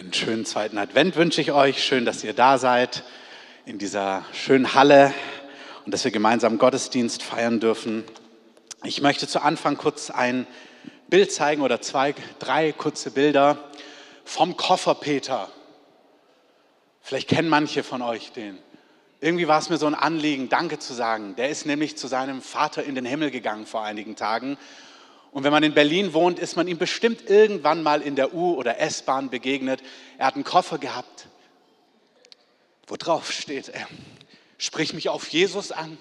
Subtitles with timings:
[0.00, 1.84] Einen schönen zweiten Advent wünsche ich euch.
[1.84, 3.04] Schön, dass ihr da seid
[3.66, 5.12] in dieser schönen Halle
[5.84, 8.04] und dass wir gemeinsam Gottesdienst feiern dürfen.
[8.82, 10.46] Ich möchte zu Anfang kurz ein
[11.10, 13.58] Bild zeigen oder zwei, drei kurze Bilder
[14.24, 15.50] vom Koffer Peter.
[17.02, 18.56] Vielleicht kennen manche von euch den.
[19.20, 21.36] Irgendwie war es mir so ein Anliegen, Danke zu sagen.
[21.36, 24.56] Der ist nämlich zu seinem Vater in den Himmel gegangen vor einigen Tagen
[25.32, 28.54] und wenn man in Berlin wohnt, ist man ihm bestimmt irgendwann mal in der U-
[28.54, 29.80] oder S-Bahn begegnet.
[30.18, 31.28] Er hat einen Koffer gehabt,
[32.86, 33.86] wo drauf steht, er,
[34.58, 35.98] sprich mich auf Jesus an.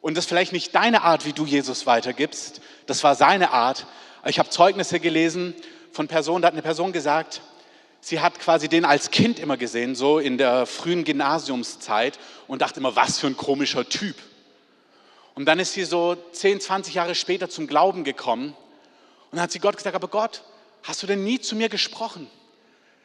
[0.00, 3.86] Und das ist vielleicht nicht deine Art, wie du Jesus weitergibst, das war seine Art.
[4.26, 5.54] Ich habe Zeugnisse gelesen
[5.92, 7.42] von Personen, da hat eine Person gesagt,
[8.00, 12.80] sie hat quasi den als Kind immer gesehen, so in der frühen Gymnasiumszeit und dachte
[12.80, 14.16] immer, was für ein komischer Typ.
[15.38, 18.56] Und dann ist sie so 10, 20 Jahre später zum Glauben gekommen
[19.30, 20.42] und hat sie Gott gesagt, aber Gott,
[20.82, 22.28] hast du denn nie zu mir gesprochen?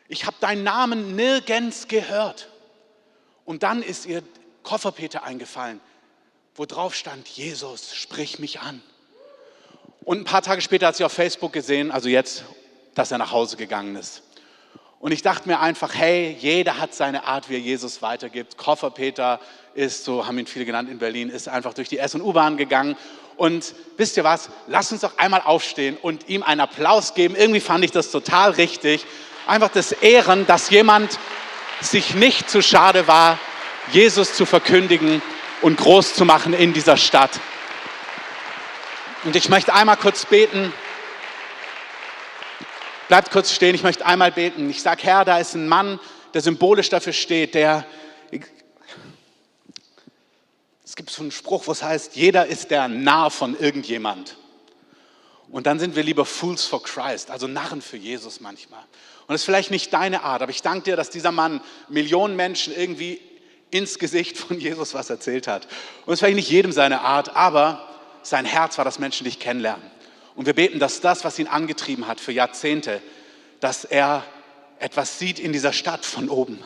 [0.08, 2.50] Ich habe deinen Namen nirgends gehört.
[3.46, 4.24] Und dann ist ihr
[4.64, 5.80] Kofferpeter eingefallen,
[6.56, 8.82] wo drauf stand, Jesus, sprich mich an.
[10.04, 12.46] Und ein paar Tage später hat sie auf Facebook gesehen, also jetzt,
[12.96, 14.24] dass er nach Hause gegangen ist.
[15.04, 18.56] Und ich dachte mir einfach, hey, jeder hat seine Art, wie er Jesus weitergibt.
[18.56, 19.42] Kofferpeter
[19.74, 22.56] ist, so haben ihn viele genannt in Berlin, ist einfach durch die S- und U-Bahn
[22.56, 22.96] gegangen.
[23.36, 24.50] Und wisst ihr was?
[24.68, 27.36] Lasst uns doch einmal aufstehen und ihm einen Applaus geben.
[27.36, 29.06] Irgendwie fand ich das total richtig.
[29.46, 31.20] Einfach das Ehren, dass jemand
[31.82, 33.38] sich nicht zu schade war,
[33.92, 35.22] Jesus zu verkündigen
[35.62, 37.42] und groß zu machen in dieser Stadt.
[39.26, 40.72] Und ich möchte einmal kurz beten.
[43.14, 44.68] Bleibt kurz stehen, ich möchte einmal beten.
[44.72, 46.00] Ich sage, Herr, da ist ein Mann,
[46.34, 47.86] der symbolisch dafür steht, der.
[50.84, 54.36] Es gibt so einen Spruch, wo es heißt, jeder ist der Narr von irgendjemand.
[55.52, 58.82] Und dann sind wir lieber Fools for Christ, also Narren für Jesus manchmal.
[58.82, 62.36] Und das ist vielleicht nicht deine Art, aber ich danke dir, dass dieser Mann Millionen
[62.36, 63.22] Menschen irgendwie
[63.70, 65.68] ins Gesicht von Jesus was erzählt hat.
[66.08, 67.88] Und es ist vielleicht nicht jedem seine Art, aber
[68.24, 69.93] sein Herz war, dass Menschen dich kennenlernen.
[70.36, 73.02] Und wir beten, dass das, was ihn angetrieben hat für Jahrzehnte,
[73.60, 74.24] dass er
[74.80, 76.60] etwas sieht in dieser Stadt von oben,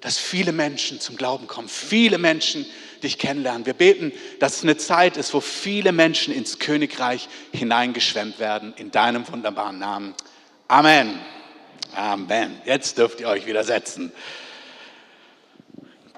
[0.00, 2.66] dass viele Menschen zum Glauben kommen, viele Menschen
[3.02, 3.66] dich kennenlernen.
[3.66, 8.90] Wir beten, dass es eine Zeit ist, wo viele Menschen ins Königreich hineingeschwemmt werden, in
[8.90, 10.14] deinem wunderbaren Namen.
[10.68, 11.20] Amen.
[11.94, 12.60] Amen.
[12.64, 14.12] Jetzt dürft ihr euch wieder setzen.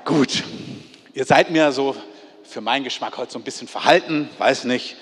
[0.05, 0.45] Gut,
[1.15, 1.97] ihr seid mir so
[2.45, 4.97] für meinen Geschmack heute so ein bisschen verhalten, weiß nicht.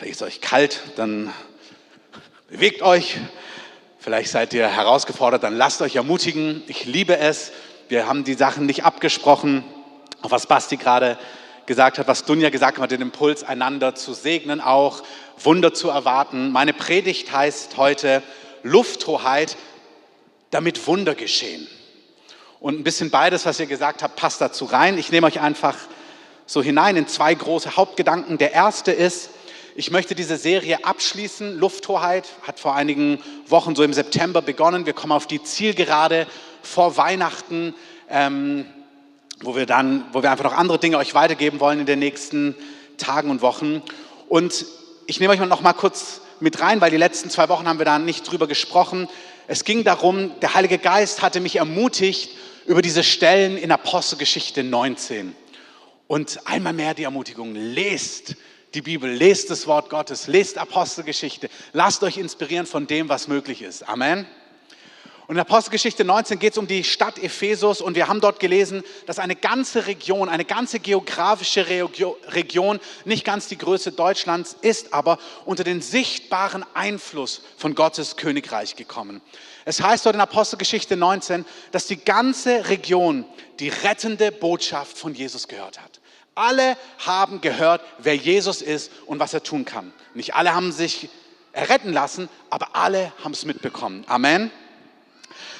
[0.00, 1.30] Vielleicht ist euch kalt, dann
[2.48, 3.18] bewegt euch.
[3.98, 6.62] Vielleicht seid ihr herausgefordert, dann lasst euch ermutigen.
[6.68, 7.52] Ich liebe es.
[7.90, 9.62] Wir haben die Sachen nicht abgesprochen.
[10.22, 11.18] Auch was Basti gerade
[11.66, 15.02] gesagt hat, was Dunja gesagt hat, den Impuls, einander zu segnen, auch
[15.36, 16.50] Wunder zu erwarten.
[16.50, 18.22] Meine Predigt heißt heute
[18.62, 19.58] Lufthoheit,
[20.50, 21.68] damit Wunder geschehen.
[22.58, 24.96] Und ein bisschen beides, was ihr gesagt habt, passt dazu rein.
[24.96, 25.76] Ich nehme euch einfach
[26.46, 28.38] so hinein in zwei große Hauptgedanken.
[28.38, 29.28] Der erste ist,
[29.74, 31.58] ich möchte diese Serie abschließen.
[31.58, 34.86] Lufthoheit hat vor einigen Wochen, so im September, begonnen.
[34.86, 36.26] Wir kommen auf die Zielgerade
[36.62, 37.74] vor Weihnachten,
[38.08, 38.66] ähm,
[39.42, 42.54] wo wir dann, wo wir einfach noch andere Dinge euch weitergeben wollen in den nächsten
[42.98, 43.82] Tagen und Wochen.
[44.28, 44.66] Und
[45.06, 47.86] ich nehme euch noch mal kurz mit rein, weil die letzten zwei Wochen haben wir
[47.86, 49.08] da nicht drüber gesprochen.
[49.46, 52.30] Es ging darum, der Heilige Geist hatte mich ermutigt
[52.66, 55.34] über diese Stellen in Apostelgeschichte 19.
[56.06, 58.36] Und einmal mehr die Ermutigung, lest
[58.74, 63.62] die Bibel, lest das Wort Gottes, lest Apostelgeschichte, lasst euch inspirieren von dem, was möglich
[63.62, 63.88] ist.
[63.88, 64.26] Amen.
[65.30, 68.82] Und in Apostelgeschichte 19 geht es um die Stadt Ephesus und wir haben dort gelesen,
[69.06, 75.20] dass eine ganze Region, eine ganze geografische Region, nicht ganz die Größe Deutschlands ist, aber
[75.44, 79.20] unter den sichtbaren Einfluss von Gottes Königreich gekommen.
[79.64, 83.24] Es heißt dort in Apostelgeschichte 19, dass die ganze Region
[83.60, 85.99] die rettende Botschaft von Jesus gehört hat.
[86.40, 89.92] Alle haben gehört, wer Jesus ist und was er tun kann.
[90.14, 91.10] Nicht alle haben sich
[91.52, 94.04] erretten lassen, aber alle haben es mitbekommen.
[94.06, 94.50] Amen.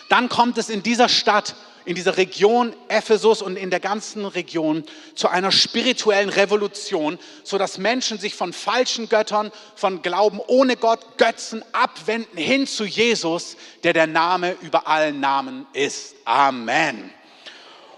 [0.08, 1.54] Dann kommt es in dieser Stadt,
[1.84, 4.84] in dieser Region Ephesus und in der ganzen Region
[5.14, 11.18] zu einer spirituellen Revolution, so dass Menschen sich von falschen Göttern, von Glauben ohne Gott,
[11.18, 16.14] Götzen abwenden hin zu Jesus, der der Name über allen Namen ist.
[16.24, 17.12] Amen.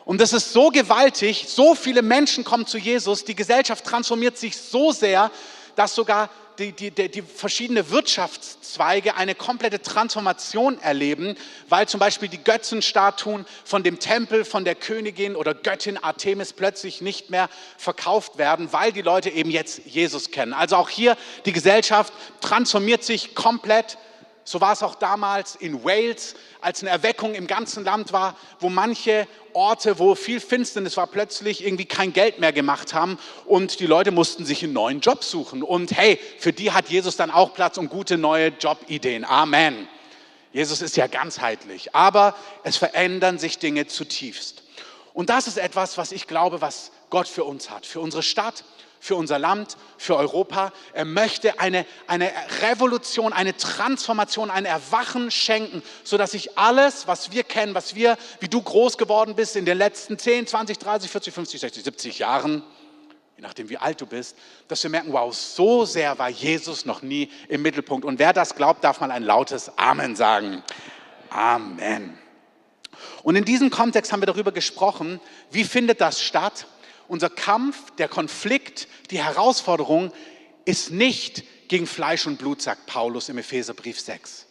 [0.05, 4.57] Und das ist so gewaltig, so viele Menschen kommen zu Jesus, die Gesellschaft transformiert sich
[4.57, 5.31] so sehr,
[5.77, 6.29] dass sogar
[6.59, 11.37] die, die, die, verschiedenen Wirtschaftszweige eine komplette Transformation erleben,
[11.69, 17.01] weil zum Beispiel die Götzenstatuen von dem Tempel, von der Königin oder Göttin Artemis plötzlich
[17.01, 17.49] nicht mehr
[17.79, 20.53] verkauft werden, weil die Leute eben jetzt Jesus kennen.
[20.53, 21.17] Also auch hier
[21.47, 23.97] die Gesellschaft transformiert sich komplett
[24.45, 28.69] So war es auch damals in Wales, als eine Erweckung im ganzen Land war, wo
[28.69, 33.87] manche Orte, wo viel Finsternis war, plötzlich irgendwie kein Geld mehr gemacht haben und die
[33.87, 35.63] Leute mussten sich einen neuen Job suchen.
[35.63, 39.25] Und hey, für die hat Jesus dann auch Platz und gute neue Jobideen.
[39.25, 39.87] Amen.
[40.53, 42.35] Jesus ist ja ganzheitlich, aber
[42.65, 44.63] es verändern sich Dinge zutiefst.
[45.15, 48.65] Und das ist etwas, was ich glaube, was Gott für uns hat, für unsere Stadt,
[49.03, 50.73] für unser Land, für Europa.
[50.93, 57.43] Er möchte eine, eine Revolution, eine Transformation, ein Erwachen schenken, sodass sich alles, was wir
[57.43, 61.35] kennen, was wir, wie du groß geworden bist in den letzten 10, 20, 30, 40,
[61.35, 62.63] 50, 60, 70 Jahren,
[63.37, 64.37] je nachdem wie alt du bist,
[64.69, 68.05] dass wir merken, wow, so sehr war Jesus noch nie im Mittelpunkt.
[68.05, 70.63] Und wer das glaubt, darf mal ein lautes Amen sagen.
[71.29, 72.17] Amen.
[73.25, 75.21] Und in diesem Kontext haben wir darüber gesprochen,
[75.51, 76.67] wie findet das statt?
[77.13, 80.15] Unser Kampf, der Konflikt, die Herausforderung
[80.65, 84.47] ist nicht gegen Fleisch und Blut, sagt Paulus im Epheserbrief 6.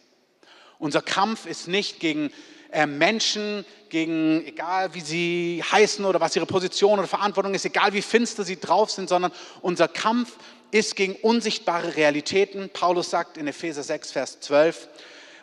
[0.78, 2.30] Unser Kampf ist nicht gegen
[2.70, 7.94] äh, Menschen, gegen, egal wie sie heißen oder was ihre Position oder Verantwortung ist, egal
[7.94, 10.36] wie finster sie drauf sind, sondern unser Kampf
[10.70, 12.70] ist gegen unsichtbare Realitäten.
[12.72, 14.88] Paulus sagt in Epheser 6, Vers 12,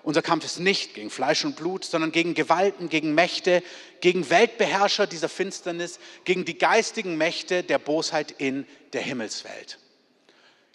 [0.09, 3.61] unser Kampf ist nicht gegen Fleisch und Blut, sondern gegen Gewalten, gegen Mächte,
[4.01, 9.77] gegen Weltbeherrscher dieser Finsternis, gegen die geistigen Mächte der Bosheit in der Himmelswelt.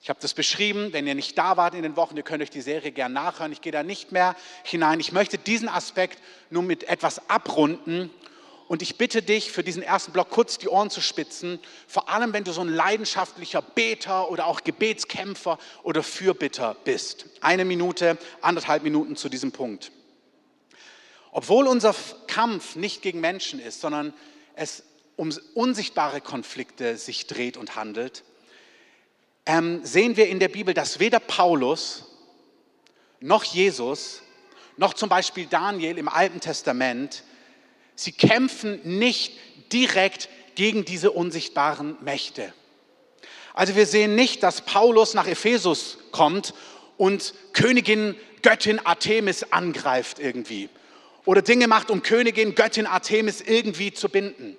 [0.01, 2.51] Ich habe das beschrieben, wenn ihr nicht da wart in den Wochen, ihr könnt euch
[2.51, 3.51] die Serie gern nachhören.
[3.51, 5.01] Ich gehe da nicht mehr hinein.
[5.01, 8.11] Ich möchte diesen Aspekt nur mit etwas abrunden
[8.67, 12.33] und ich bitte dich, für diesen ersten Block kurz die Ohren zu spitzen, vor allem
[12.33, 17.27] wenn du so ein leidenschaftlicher Beter oder auch Gebetskämpfer oder Fürbitter bist.
[17.41, 19.93] Eine Minute, anderthalb Minuten zu diesem Punkt.
[21.31, 21.95] Obwohl unser
[22.27, 24.15] Kampf nicht gegen Menschen ist, sondern
[24.55, 24.85] es
[25.17, 28.25] um unsichtbare Konflikte sich dreht und handelt,
[29.47, 32.05] ähm, sehen wir in der Bibel, dass weder Paulus
[33.21, 34.23] noch Jesus
[34.77, 37.25] noch zum Beispiel Daniel im Alten Testament
[37.95, 39.33] Sie kämpfen nicht
[39.73, 42.53] direkt gegen diese unsichtbaren Mächte.
[43.55, 46.55] Also wir sehen nicht, dass Paulus nach Ephesus kommt
[46.97, 50.69] und Königin Göttin Artemis angreift irgendwie
[51.25, 54.57] oder Dinge macht, um Königin Göttin Artemis irgendwie zu binden.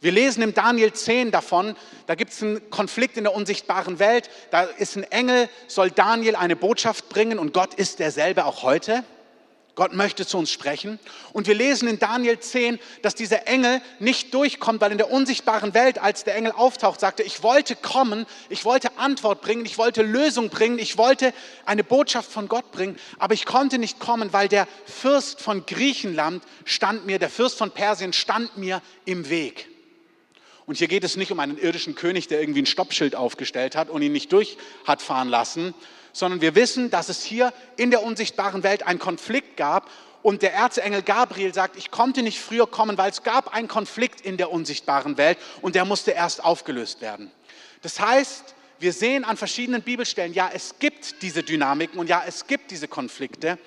[0.00, 1.74] Wir lesen im Daniel 10 davon,
[2.06, 6.36] da gibt es einen Konflikt in der unsichtbaren Welt, da ist ein Engel, soll Daniel
[6.36, 9.04] eine Botschaft bringen und Gott ist derselbe auch heute.
[9.76, 10.98] Gott möchte zu uns sprechen.
[11.34, 15.74] Und wir lesen in Daniel 10, dass dieser Engel nicht durchkommt, weil in der unsichtbaren
[15.74, 20.02] Welt, als der Engel auftaucht, sagte, ich wollte kommen, ich wollte Antwort bringen, ich wollte
[20.02, 21.34] Lösung bringen, ich wollte
[21.66, 26.42] eine Botschaft von Gott bringen, aber ich konnte nicht kommen, weil der Fürst von Griechenland
[26.64, 29.68] stand mir, der Fürst von Persien stand mir im Weg.
[30.64, 33.90] Und hier geht es nicht um einen irdischen König, der irgendwie ein Stoppschild aufgestellt hat
[33.90, 34.56] und ihn nicht durch
[34.86, 35.74] hat fahren lassen,
[36.16, 39.90] sondern wir wissen, dass es hier in der unsichtbaren Welt einen Konflikt gab
[40.22, 44.22] und der Erzengel Gabriel sagt, ich konnte nicht früher kommen, weil es gab einen Konflikt
[44.22, 47.30] in der unsichtbaren Welt und der musste erst aufgelöst werden.
[47.82, 52.46] Das heißt, wir sehen an verschiedenen Bibelstellen, ja, es gibt diese Dynamiken und ja, es
[52.46, 53.58] gibt diese Konflikte.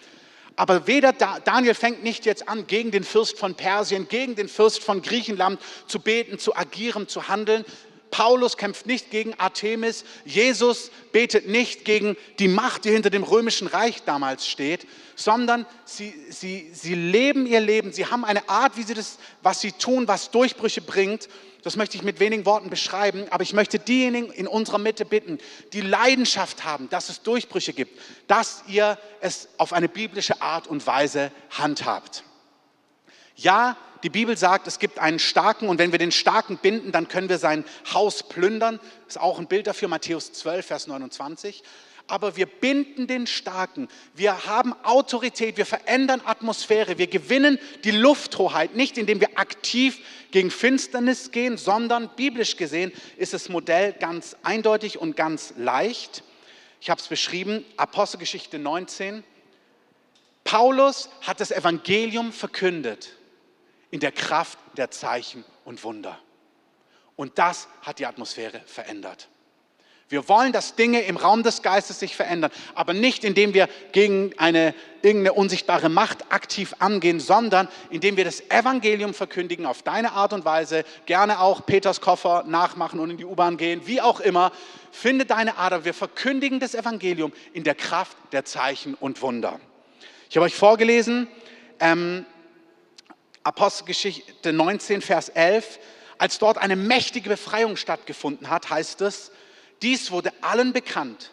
[0.56, 4.84] Aber weder Daniel fängt nicht jetzt an, gegen den Fürst von Persien, gegen den Fürst
[4.84, 7.64] von Griechenland zu beten, zu agieren, zu handeln,
[8.12, 13.68] Paulus kämpft nicht gegen Artemis, Jesus betet nicht gegen die Macht, die hinter dem römischen
[13.68, 18.84] Reich damals steht, sondern sie, sie, sie leben ihr Leben, sie haben eine Art, wie
[18.84, 21.30] sie das, was sie tun, was Durchbrüche bringt.
[21.62, 25.40] Das möchte ich mit wenigen Worten beschreiben, aber ich möchte diejenigen in unserer Mitte bitten,
[25.74, 30.88] die Leidenschaft haben, dass es Durchbrüche gibt, dass ihr es auf eine biblische Art und
[30.88, 32.24] Weise handhabt.
[33.36, 37.08] Ja, die Bibel sagt, es gibt einen Starken und wenn wir den Starken binden, dann
[37.08, 38.80] können wir sein Haus plündern.
[39.06, 41.64] Das ist auch ein Bild dafür, Matthäus 12, Vers 29.
[42.08, 43.88] Aber wir binden den Starken.
[44.16, 50.00] Wir haben Autorität, wir verändern Atmosphäre, wir gewinnen die Lufthoheit, nicht indem wir aktiv
[50.32, 56.24] gegen Finsternis gehen, sondern biblisch gesehen ist das Modell ganz eindeutig und ganz leicht.
[56.82, 59.24] Ich habe es beschrieben, Apostelgeschichte 19.
[60.46, 63.19] Paulus hat das Evangelium verkündet
[63.92, 66.18] in der Kraft der Zeichen und Wunder.
[67.16, 69.28] Und das hat die Atmosphäre verändert.
[70.10, 74.34] Wir wollen, dass Dinge im Raum des Geistes sich verändern, aber nicht indem wir gegen
[74.38, 80.34] eine irgendeine unsichtbare Macht aktiv angehen, sondern indem wir das Evangelium verkündigen auf deine Art
[80.34, 84.52] und Weise, gerne auch Peters Koffer nachmachen und in die U-Bahn gehen, wie auch immer.
[84.92, 89.60] Finde deine Art, wir verkündigen das Evangelium in der Kraft der Zeichen und Wunder.
[90.32, 91.28] Ich habe euch vorgelesen,
[91.80, 92.26] ähm,
[93.44, 95.80] Apostelgeschichte 19, Vers 11,
[96.18, 99.32] als dort eine mächtige Befreiung stattgefunden hat, heißt es,
[99.82, 101.32] dies wurde allen bekannt.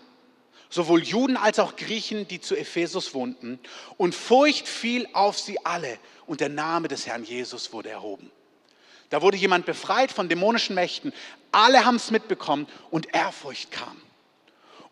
[0.68, 3.58] sowohl Juden als auch Griechen, die zu Ephesus wohnten.
[3.96, 8.30] Und Furcht fiel auf sie alle und der Name des Herrn Jesus wurde erhoben.
[9.10, 11.12] Da wurde jemand befreit von dämonischen Mächten.
[11.52, 14.00] Alle haben es mitbekommen und Ehrfurcht kam.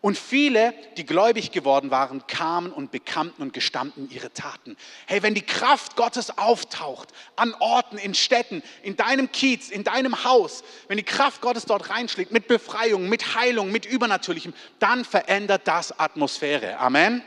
[0.05, 4.77] Und viele, die gläubig geworden waren, kamen und bekannten und gestanden ihre Taten.
[5.07, 10.23] Hey, wenn die Kraft Gottes auftaucht an Orten, in Städten, in deinem Kiez, in deinem
[10.23, 15.63] Haus, wenn die Kraft Gottes dort reinschlägt mit Befreiung, mit Heilung, mit Übernatürlichem, dann verändert
[15.65, 16.77] das Atmosphäre.
[16.77, 17.23] Amen.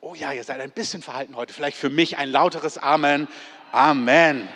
[0.00, 1.54] Oh ja, ihr seid ein bisschen verhalten heute.
[1.54, 3.28] Vielleicht für mich ein lauteres Amen.
[3.70, 4.48] Amen.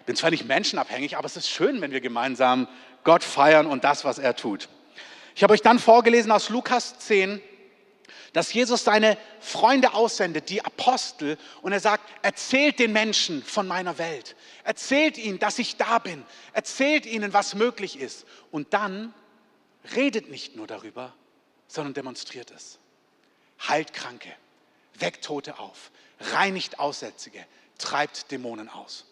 [0.00, 2.68] Ich bin zwar nicht menschenabhängig, aber es ist schön, wenn wir gemeinsam
[3.02, 4.68] Gott feiern und das, was er tut.
[5.36, 7.42] Ich habe euch dann vorgelesen aus Lukas 10,
[8.32, 13.98] dass Jesus seine Freunde aussendet, die Apostel, und er sagt, erzählt den Menschen von meiner
[13.98, 14.34] Welt.
[14.64, 16.24] Erzählt ihnen, dass ich da bin.
[16.54, 18.24] Erzählt ihnen, was möglich ist.
[18.50, 19.12] Und dann
[19.94, 21.12] redet nicht nur darüber,
[21.68, 22.78] sondern demonstriert es.
[23.68, 24.32] Heilt Kranke,
[24.94, 27.44] weckt Tote auf, reinigt Aussätzige,
[27.76, 29.04] treibt Dämonen aus.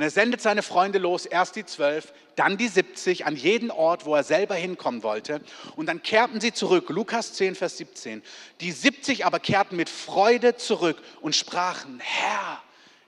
[0.00, 4.06] Und er sendet seine Freunde los, erst die zwölf, dann die 70 an jeden Ort,
[4.06, 5.42] wo er selber hinkommen wollte.
[5.76, 6.88] Und dann kehrten sie zurück.
[6.88, 8.22] Lukas 10, Vers 17.
[8.62, 12.62] Die 70 aber kehrten mit Freude zurück und sprachen, Herr,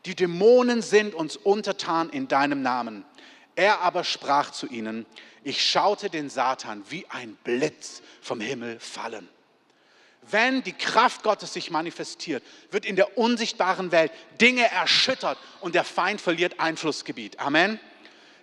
[0.05, 3.07] die Dämonen sind uns untertan in deinem Namen.
[3.57, 5.07] Er aber sprach zu ihnen,
[5.45, 9.31] ich schaute den Satan wie ein Blitz vom Himmel fallen.
[10.31, 15.85] Wenn die Kraft Gottes sich manifestiert, wird in der unsichtbaren Welt Dinge erschüttert und der
[15.85, 17.41] Feind verliert Einflussgebiet.
[17.41, 17.81] Amen.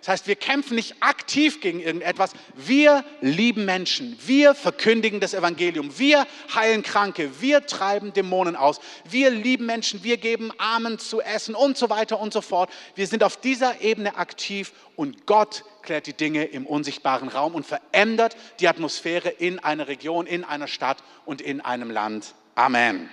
[0.00, 2.32] Das heißt, wir kämpfen nicht aktiv gegen irgendetwas.
[2.54, 4.18] Wir lieben Menschen.
[4.24, 5.98] Wir verkündigen das Evangelium.
[5.98, 7.30] Wir heilen Kranke.
[7.40, 8.80] Wir treiben Dämonen aus.
[9.08, 10.02] Wir lieben Menschen.
[10.02, 12.70] Wir geben Armen zu essen und so weiter und so fort.
[12.94, 17.66] Wir sind auf dieser Ebene aktiv und Gott klärt die Dinge im unsichtbaren Raum und
[17.66, 22.34] verändert die Atmosphäre in einer Region, in einer Stadt und in einem Land.
[22.54, 23.10] Amen.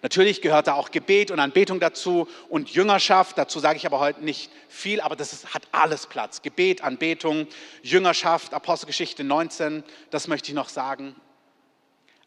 [0.00, 3.36] Natürlich gehört da auch Gebet und Anbetung dazu und Jüngerschaft.
[3.36, 6.42] Dazu sage ich aber heute nicht viel, aber das ist, hat alles Platz.
[6.42, 7.48] Gebet, Anbetung,
[7.82, 11.16] Jüngerschaft, Apostelgeschichte 19, das möchte ich noch sagen.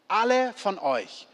[0.06, 1.26] Alle von euch,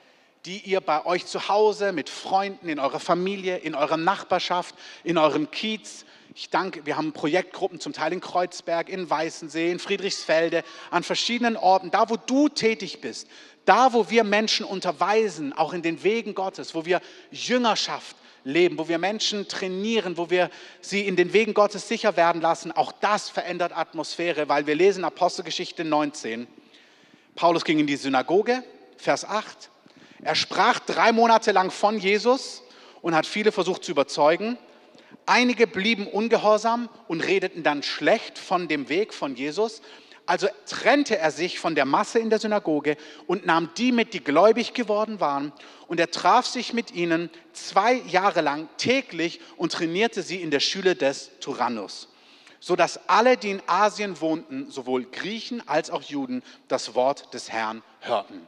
[0.44, 5.18] die ihr bei euch zu Hause mit Freunden, in eurer Familie, in eurer Nachbarschaft, in
[5.18, 6.06] eurem Kiez,
[6.38, 11.56] ich danke, wir haben Projektgruppen zum Teil in Kreuzberg, in Weißensee, in Friedrichsfelde, an verschiedenen
[11.56, 13.26] Orten, da wo du tätig bist,
[13.64, 17.00] da, wo wir Menschen unterweisen, auch in den Wegen Gottes, wo wir
[17.32, 18.14] Jüngerschaft
[18.44, 20.48] leben, wo wir Menschen trainieren, wo wir
[20.80, 25.04] sie in den Wegen Gottes sicher werden lassen, auch das verändert Atmosphäre, weil wir lesen
[25.04, 26.46] Apostelgeschichte 19.
[27.34, 28.62] Paulus ging in die Synagoge,
[28.96, 29.70] Vers 8.
[30.22, 32.62] Er sprach drei Monate lang von Jesus
[33.02, 34.56] und hat viele versucht zu überzeugen.
[35.26, 39.82] Einige blieben ungehorsam und redeten dann schlecht von dem Weg von Jesus.
[40.28, 44.22] Also trennte er sich von der Masse in der Synagoge und nahm die mit, die
[44.22, 45.52] gläubig geworden waren.
[45.86, 50.60] Und er traf sich mit ihnen zwei Jahre lang täglich und trainierte sie in der
[50.60, 52.08] Schule des Tyrannus,
[52.60, 57.82] sodass alle, die in Asien wohnten, sowohl Griechen als auch Juden, das Wort des Herrn
[58.00, 58.46] hörten.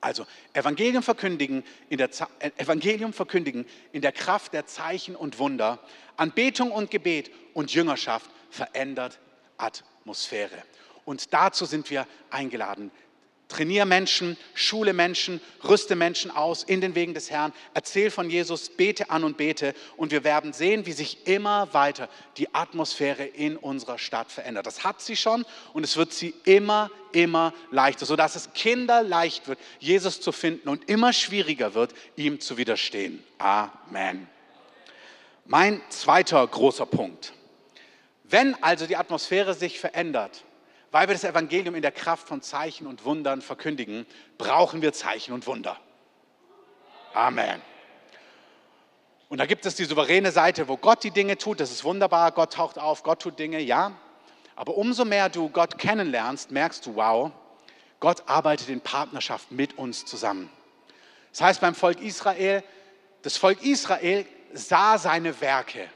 [0.00, 5.80] Also Evangelium verkündigen, in der, äh, Evangelium verkündigen in der Kraft der Zeichen und Wunder,
[6.16, 9.18] Anbetung und Gebet und Jüngerschaft verändert
[9.56, 10.62] Atmosphäre.
[11.04, 12.90] Und dazu sind wir eingeladen.
[13.48, 18.68] Trainiere Menschen, schule Menschen, rüste Menschen aus in den Wegen des Herrn, erzähl von Jesus,
[18.68, 23.56] bete an und bete und wir werden sehen, wie sich immer weiter die Atmosphäre in
[23.56, 24.66] unserer Stadt verändert.
[24.66, 29.58] Das hat sie schon und es wird sie immer, immer leichter, sodass es kinderleicht wird,
[29.78, 33.24] Jesus zu finden und immer schwieriger wird, ihm zu widerstehen.
[33.38, 34.28] Amen.
[35.46, 37.32] Mein zweiter großer Punkt.
[38.24, 40.44] Wenn also die Atmosphäre sich verändert,
[40.98, 44.04] weil wir das Evangelium in der Kraft von Zeichen und Wundern verkündigen,
[44.36, 45.78] brauchen wir Zeichen und Wunder.
[47.14, 47.62] Amen.
[49.28, 52.32] Und da gibt es die souveräne Seite, wo Gott die Dinge tut, das ist wunderbar,
[52.32, 53.92] Gott taucht auf, Gott tut Dinge, ja.
[54.56, 57.30] Aber umso mehr du Gott kennenlernst, merkst du, wow,
[58.00, 60.50] Gott arbeitet in Partnerschaft mit uns zusammen.
[61.30, 62.64] Das heißt beim Volk Israel,
[63.22, 65.88] das Volk Israel sah seine Werke,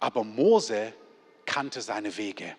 [0.00, 0.94] aber Mose
[1.44, 2.56] kannte seine Wege.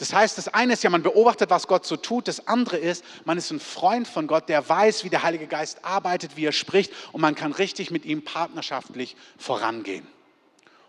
[0.00, 2.26] Das heißt, das eine ist ja, man beobachtet, was Gott so tut.
[2.26, 5.84] Das andere ist, man ist ein Freund von Gott, der weiß, wie der Heilige Geist
[5.84, 10.06] arbeitet, wie er spricht und man kann richtig mit ihm partnerschaftlich vorangehen.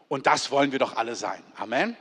[0.07, 1.43] Und das wollen wir doch alle sein.
[1.57, 1.97] Amen.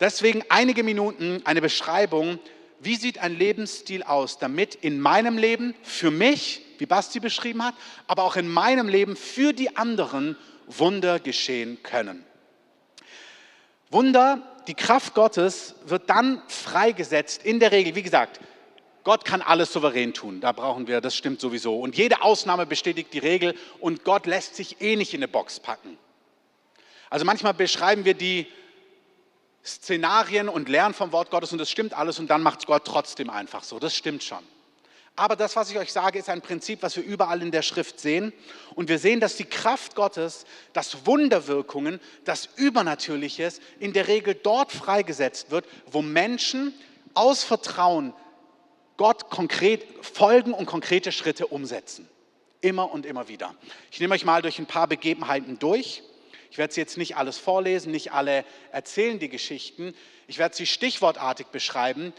[0.00, 2.40] Deswegen einige Minuten eine Beschreibung,
[2.80, 7.76] wie sieht ein Lebensstil aus, damit in meinem Leben für mich, wie Basti beschrieben hat,
[8.08, 10.36] aber auch in meinem Leben für die anderen
[10.66, 12.26] Wunder geschehen können.
[13.88, 18.40] Wunder die Kraft Gottes wird dann freigesetzt, in der Regel, wie gesagt,
[19.04, 21.78] Gott kann alles souverän tun, da brauchen wir, das stimmt sowieso.
[21.78, 25.60] Und jede Ausnahme bestätigt die Regel und Gott lässt sich eh nicht in eine Box
[25.60, 25.98] packen.
[27.10, 28.46] Also manchmal beschreiben wir die
[29.64, 33.30] Szenarien und lernen vom Wort Gottes und das stimmt alles und dann macht Gott trotzdem
[33.30, 34.42] einfach so, das stimmt schon.
[35.16, 38.00] Aber das, was ich euch sage, ist ein Prinzip, was wir überall in der Schrift
[38.00, 38.32] sehen.
[38.74, 44.72] Und wir sehen, dass die Kraft Gottes, dass Wunderwirkungen, das Übernatürliches in der Regel dort
[44.72, 46.74] freigesetzt wird, wo Menschen
[47.14, 48.12] aus Vertrauen
[48.96, 52.08] Gott konkret folgen und konkrete Schritte umsetzen.
[52.60, 53.54] Immer und immer wieder.
[53.92, 56.02] Ich nehme euch mal durch ein paar Begebenheiten durch.
[56.50, 59.94] Ich werde sie jetzt nicht alles vorlesen, nicht alle erzählen die Geschichten.
[60.26, 62.12] Ich werde sie stichwortartig beschreiben,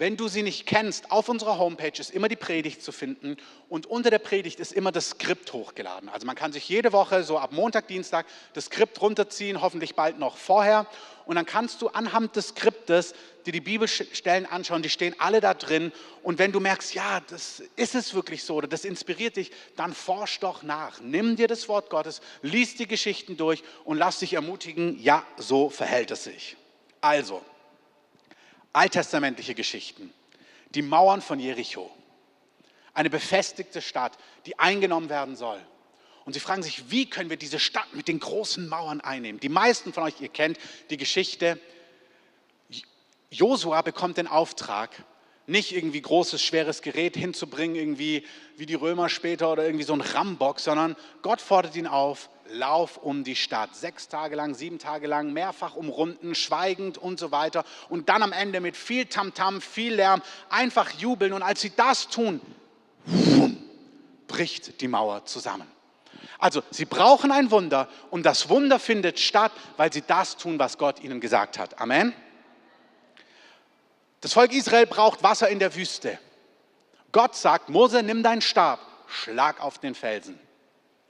[0.00, 3.36] wenn du sie nicht kennst, auf unserer Homepage ist immer die Predigt zu finden
[3.68, 6.08] und unter der Predigt ist immer das Skript hochgeladen.
[6.08, 10.18] Also man kann sich jede Woche so ab Montag, Dienstag das Skript runterziehen, hoffentlich bald
[10.18, 10.86] noch vorher.
[11.26, 13.12] Und dann kannst du anhand des Skriptes
[13.44, 15.92] dir die Bibelstellen anschauen, die stehen alle da drin.
[16.22, 19.92] Und wenn du merkst, ja, das ist es wirklich so oder das inspiriert dich, dann
[19.92, 20.98] forsch doch nach.
[21.02, 25.68] Nimm dir das Wort Gottes, lies die Geschichten durch und lass dich ermutigen, ja, so
[25.68, 26.56] verhält es sich.
[27.02, 27.42] Also,
[28.72, 30.12] alttestamentliche Geschichten.
[30.74, 31.90] Die Mauern von Jericho.
[32.94, 35.60] Eine befestigte Stadt, die eingenommen werden soll.
[36.24, 39.40] Und sie fragen sich, wie können wir diese Stadt mit den großen Mauern einnehmen?
[39.40, 40.58] Die meisten von euch, ihr kennt
[40.90, 41.58] die Geschichte.
[43.30, 45.04] Josua bekommt den Auftrag,
[45.50, 48.24] nicht irgendwie großes, schweres Gerät hinzubringen, irgendwie
[48.56, 52.96] wie die Römer später oder irgendwie so ein Rambock, sondern Gott fordert ihn auf, Lauf
[52.96, 53.76] um die Stadt.
[53.76, 57.64] Sechs Tage lang, sieben Tage lang, mehrfach umrunden, schweigend und so weiter.
[57.88, 61.32] Und dann am Ende mit viel Tamtam, -Tam, viel Lärm, einfach jubeln.
[61.32, 62.40] Und als sie das tun,
[64.26, 65.66] bricht die Mauer zusammen.
[66.38, 70.76] Also sie brauchen ein Wunder und das Wunder findet statt, weil sie das tun, was
[70.78, 71.78] Gott ihnen gesagt hat.
[71.80, 72.14] Amen.
[74.20, 76.18] Das Volk Israel braucht Wasser in der Wüste.
[77.12, 80.38] Gott sagt, Mose, nimm deinen Stab, schlag auf den Felsen.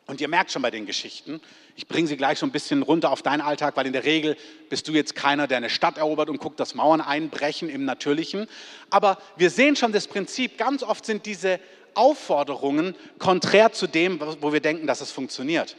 [0.07, 1.41] Und ihr merkt schon bei den Geschichten,
[1.77, 4.37] ich bringe sie gleich so ein bisschen runter auf deinen Alltag, weil in der Regel
[4.69, 8.49] bist du jetzt keiner, der eine Stadt erobert und guckt, dass Mauern einbrechen im Natürlichen.
[8.91, 11.61] Aber wir sehen schon das Prinzip, ganz oft sind diese
[11.95, 15.77] Aufforderungen konträr zu dem, wo wir denken, dass es funktioniert.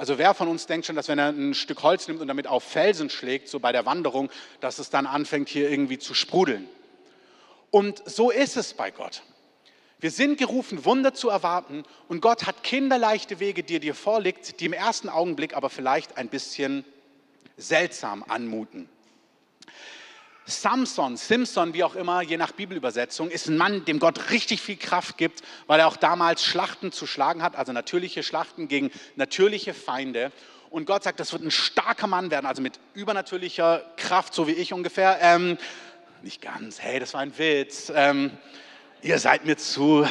[0.00, 2.46] Also wer von uns denkt schon, dass wenn er ein Stück Holz nimmt und damit
[2.46, 6.66] auf Felsen schlägt, so bei der Wanderung, dass es dann anfängt hier irgendwie zu sprudeln.
[7.70, 9.22] Und so ist es bei Gott.
[9.98, 14.60] Wir sind gerufen, Wunder zu erwarten und Gott hat kinderleichte Wege, die er dir vorlegt,
[14.60, 16.86] die im ersten Augenblick aber vielleicht ein bisschen
[17.58, 18.88] seltsam anmuten.
[20.46, 24.76] Samson, Simpson, wie auch immer, je nach Bibelübersetzung, ist ein Mann, dem Gott richtig viel
[24.76, 29.74] Kraft gibt, weil er auch damals Schlachten zu schlagen hat, also natürliche Schlachten gegen natürliche
[29.74, 30.32] Feinde.
[30.70, 34.52] Und Gott sagt, das wird ein starker Mann werden, also mit übernatürlicher Kraft, so wie
[34.52, 35.18] ich ungefähr.
[35.20, 35.58] Ähm,
[36.22, 37.92] nicht ganz, hey, das war ein Witz.
[37.94, 38.30] Ähm,
[39.02, 40.06] ihr seid mir zu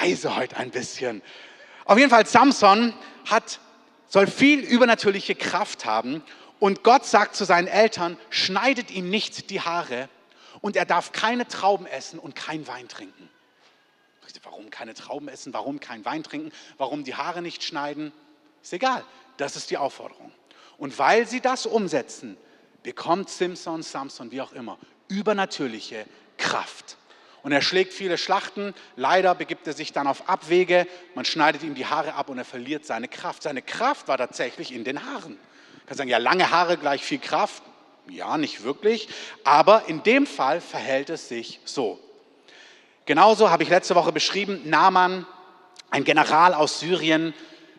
[0.00, 1.22] leise heute ein bisschen.
[1.84, 2.94] Auf jeden Fall, Samson
[3.26, 3.58] hat,
[4.08, 6.22] soll viel übernatürliche Kraft haben
[6.62, 10.08] und Gott sagt zu seinen Eltern, schneidet ihm nicht die Haare
[10.60, 13.28] und er darf keine Trauben essen und kein Wein trinken.
[14.44, 15.52] Warum keine Trauben essen?
[15.52, 16.52] Warum kein Wein trinken?
[16.78, 18.12] Warum die Haare nicht schneiden?
[18.62, 19.04] Ist egal.
[19.38, 20.30] Das ist die Aufforderung.
[20.78, 22.36] Und weil sie das umsetzen,
[22.84, 26.06] bekommt Simson, Samson, wie auch immer, übernatürliche
[26.38, 26.96] Kraft.
[27.42, 28.72] Und er schlägt viele Schlachten.
[28.94, 30.86] Leider begibt er sich dann auf Abwege.
[31.16, 33.42] Man schneidet ihm die Haare ab und er verliert seine Kraft.
[33.42, 35.36] Seine Kraft war tatsächlich in den Haaren.
[35.86, 37.62] Kann sagen, ja, lange Haare gleich viel Kraft.
[38.08, 39.08] Ja, nicht wirklich.
[39.44, 41.98] Aber in dem Fall verhält es sich so.
[43.04, 45.26] Genauso habe ich letzte Woche beschrieben, Naaman,
[45.90, 47.34] ein General aus Syrien,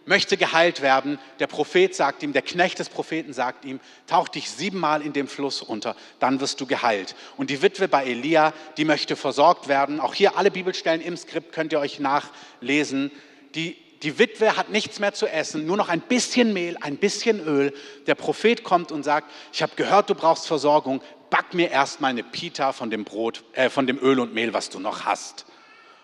[0.06, 1.20] möchte geheilt werden.
[1.40, 5.28] Der Prophet sagt ihm, der Knecht des Propheten sagt ihm, tauch dich siebenmal in dem
[5.28, 7.16] Fluss unter, dann wirst du geheilt.
[7.38, 10.00] Und die Witwe bei Elia, die möchte versorgt werden.
[10.00, 13.12] Auch hier alle Bibelstellen im Skript könnt ihr euch nachlesen.
[13.56, 17.40] Die, die Witwe hat nichts mehr zu essen, nur noch ein bisschen Mehl, ein bisschen
[17.40, 17.74] Öl.
[18.06, 22.24] Der Prophet kommt und sagt, ich habe gehört, du brauchst Versorgung, back mir erstmal eine
[22.24, 25.46] Pita von dem Brot, äh, von dem Öl und Mehl, was du noch hast.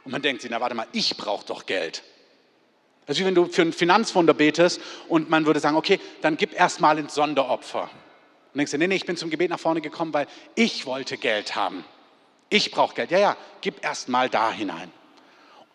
[0.06, 2.04] Und man denkt sich, na warte mal, ich brauche doch Geld.
[3.06, 6.38] Das ist wie wenn du für ein Finanzwunder betest und man würde sagen, okay, dann
[6.38, 7.90] gib erstmal ein Sonderopfer.
[8.54, 11.18] Und denkst du, nee, nee, ich bin zum Gebet nach vorne gekommen, weil ich wollte
[11.18, 11.84] Geld haben.
[12.50, 13.12] Ich brauche Geld.
[13.12, 14.92] Ja, ja, gib erstmal da hinein.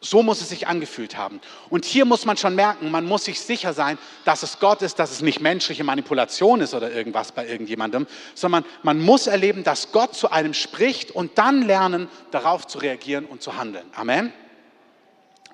[0.04, 1.40] So muss es sich angefühlt haben.
[1.70, 4.98] Und hier muss man schon merken, man muss sich sicher sein, dass es Gott ist,
[4.98, 9.92] dass es nicht menschliche Manipulation ist oder irgendwas bei irgendjemandem, sondern man muss erleben, dass
[9.92, 13.86] Gott zu einem spricht und dann lernen, darauf zu reagieren und zu handeln.
[13.94, 14.30] Amen.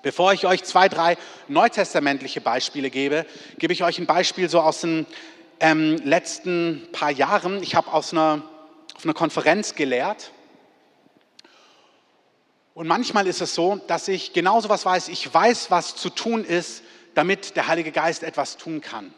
[0.02, 3.26] Bevor ich euch zwei, drei neutestamentliche Beispiele gebe,
[3.58, 5.06] gebe ich euch ein Beispiel so aus dem
[5.60, 8.42] ähm, letzten paar Jahren, ich habe aus einer,
[8.96, 10.32] auf einer Konferenz gelehrt.
[12.80, 15.08] Und manchmal ist es so, dass ich genauso was weiß.
[15.08, 19.12] Ich weiß, was zu tun ist, damit der Heilige Geist etwas tun kann.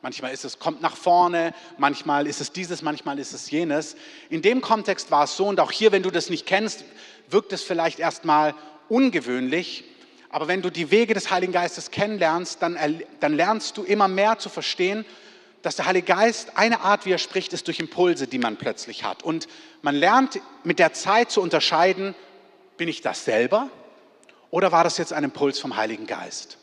[0.00, 3.96] Manchmal ist es, kommt nach vorne, manchmal ist es dieses, manchmal ist es jenes.
[4.30, 6.82] In dem Kontext war es so, und auch hier, wenn du das nicht kennst,
[7.28, 8.54] wirkt es vielleicht erstmal
[8.88, 9.84] ungewöhnlich.
[10.30, 14.38] Aber wenn du die Wege des Heiligen Geistes kennenlernst, dann, dann lernst du immer mehr
[14.38, 15.04] zu verstehen,
[15.60, 19.04] dass der Heilige Geist eine Art, wie er spricht, ist durch Impulse, die man plötzlich
[19.04, 19.22] hat.
[19.22, 19.46] Und
[19.82, 22.14] man lernt mit der Zeit zu unterscheiden,
[22.76, 23.68] bin ich das selber
[24.50, 26.58] oder war das jetzt ein Impuls vom Heiligen Geist?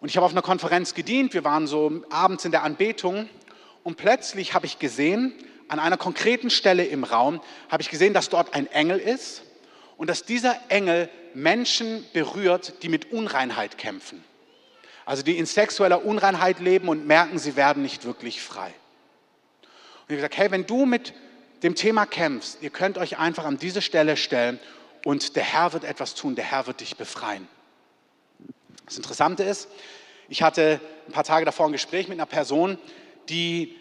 [0.00, 3.28] Und ich habe auf einer Konferenz gedient, wir waren so abends in der Anbetung
[3.84, 5.34] und plötzlich habe ich gesehen,
[5.68, 9.42] an einer konkreten Stelle im Raum, habe ich gesehen, dass dort ein Engel ist
[9.96, 14.24] und dass dieser Engel Menschen berührt, die mit Unreinheit kämpfen.
[15.04, 18.68] Also die in sexueller Unreinheit leben und merken, sie werden nicht wirklich frei.
[18.68, 21.14] Und ich habe gesagt, hey, wenn du mit
[21.62, 24.58] dem Thema kämpfst, ihr könnt euch einfach an diese Stelle stellen
[25.04, 27.48] und der Herr wird etwas tun, der Herr wird dich befreien.
[28.86, 29.68] Das Interessante ist,
[30.28, 32.78] ich hatte ein paar Tage davor ein Gespräch mit einer Person,
[33.28, 33.76] die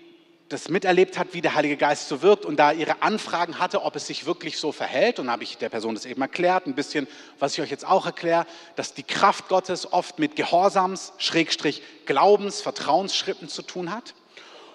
[0.49, 3.95] das miterlebt hat, wie der Heilige Geist so wirkt und da ihre Anfragen hatte, ob
[3.95, 5.19] es sich wirklich so verhält.
[5.19, 8.05] Und habe ich der Person das eben erklärt, ein bisschen, was ich euch jetzt auch
[8.08, 14.15] erkläre, dass die Kraft Gottes oft mit Gehorsams, Schrägstrich, Glaubens, Vertrauensschritten zu tun hat.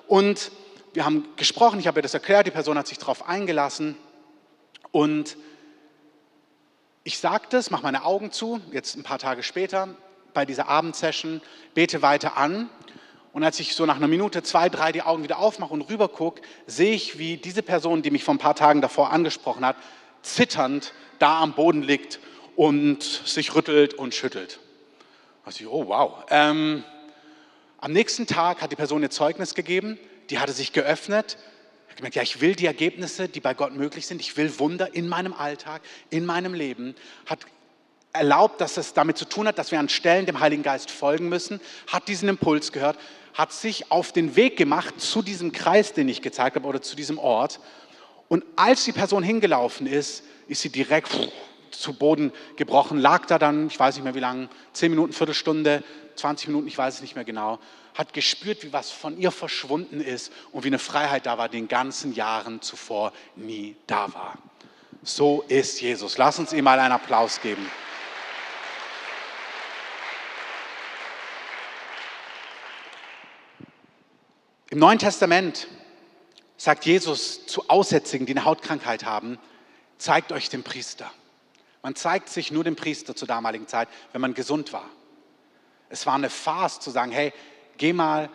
[0.06, 0.52] Und
[0.92, 3.96] wir haben gesprochen, ich habe ihr das erklärt, die Person hat sich darauf eingelassen.
[4.92, 5.36] Und
[7.04, 9.88] ich sagte es, mache meine Augen zu, jetzt ein paar Tage später,
[10.32, 11.42] bei dieser Abendsession,
[11.74, 12.70] bete weiter an
[13.34, 16.40] und als ich so nach einer Minute, zwei, drei die Augen wieder aufmache und rübergucke,
[16.66, 19.76] sehe ich, wie diese Person, die mich vor ein paar Tagen davor angesprochen hat,
[20.22, 22.20] zitternd da am Boden liegt
[22.56, 24.58] und sich rüttelt und schüttelt.
[25.50, 26.24] Ich, oh wow.
[26.30, 26.84] Ähm,
[27.78, 29.98] am nächsten Tag hat die Person ihr Zeugnis gegeben,
[30.30, 31.36] die hatte sich geöffnet,
[31.94, 34.94] hat gemerkt, ja, ich will die Ergebnisse, die bei Gott möglich sind, ich will Wunder
[34.94, 35.80] in meinem Alltag,
[36.10, 37.46] in meinem Leben, hat
[38.12, 41.28] erlaubt, dass es damit zu tun hat, dass wir an Stellen dem Heiligen Geist folgen
[41.28, 42.98] müssen, hat diesen Impuls gehört,
[43.32, 46.96] hat sich auf den Weg gemacht zu diesem Kreis, den ich gezeigt habe, oder zu
[46.96, 47.60] diesem Ort.
[48.28, 51.16] Und als die Person hingelaufen ist, ist sie direkt
[51.70, 55.84] zu Boden gebrochen, lag da dann, ich weiß nicht mehr wie lange, zehn Minuten, Viertelstunde,
[56.16, 57.58] 20 Minuten, ich weiß es nicht mehr genau,
[57.94, 61.58] hat gespürt, wie was von ihr verschwunden ist und wie eine Freiheit da war, die
[61.58, 64.36] in den ganzen Jahren zuvor nie da war.
[65.02, 66.18] So ist Jesus.
[66.18, 67.70] Lass uns ihm mal einen Applaus geben.
[74.70, 75.68] Im Neuen Testament
[76.56, 79.38] sagt Jesus zu Aussätzigen, die eine Hautkrankheit haben,
[79.98, 81.12] zeigt euch den Priester.
[81.82, 84.88] Man zeigt sich nur dem Priester zur damaligen Zeit, wenn man gesund war.
[85.90, 87.32] Es war eine Farce zu sagen, hey,
[87.78, 88.30] geh mal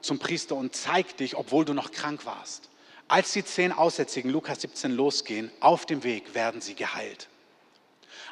[0.00, 2.68] zum Priester und zeig dich, obwohl du noch krank warst.
[3.08, 7.28] Als die zehn Aussätzigen, Lukas 17, losgehen, auf dem Weg werden sie geheilt.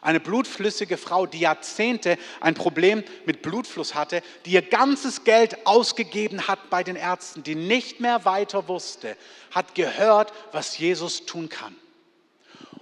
[0.03, 6.49] Eine blutflüssige Frau, die Jahrzehnte ein Problem mit Blutfluss hatte, die ihr ganzes Geld ausgegeben
[6.49, 9.17] hat bei den Ärzten, die nicht mehr weiter wusste,
[9.51, 11.77] hat gehört, was Jesus tun kann.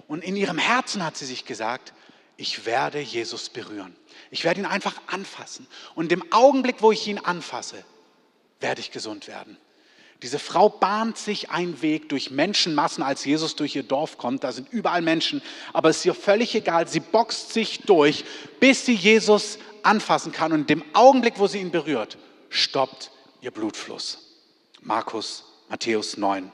[0.07, 1.93] Und in ihrem Herzen hat sie sich gesagt,
[2.37, 3.95] ich werde Jesus berühren.
[4.31, 5.67] Ich werde ihn einfach anfassen.
[5.95, 7.83] Und im Augenblick, wo ich ihn anfasse,
[8.59, 9.57] werde ich gesund werden.
[10.21, 14.43] Diese Frau bahnt sich einen Weg durch Menschenmassen, als Jesus durch ihr Dorf kommt.
[14.43, 16.87] Da sind überall Menschen, aber es ist ihr völlig egal.
[16.87, 18.25] Sie boxt sich durch,
[18.59, 20.51] bis sie Jesus anfassen kann.
[20.51, 22.17] Und dem Augenblick, wo sie ihn berührt,
[22.49, 24.17] stoppt ihr Blutfluss.
[24.81, 26.51] Markus, Matthäus 9.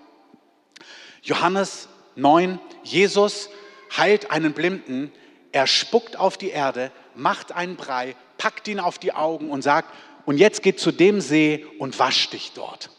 [1.23, 2.60] Johannes 9.
[2.84, 3.49] Jesus
[3.97, 5.12] heilt einen Blinden.
[5.51, 9.93] Er spuckt auf die Erde, macht einen Brei, packt ihn auf die Augen und sagt,
[10.25, 12.89] und jetzt geht zu dem See und wasch dich dort.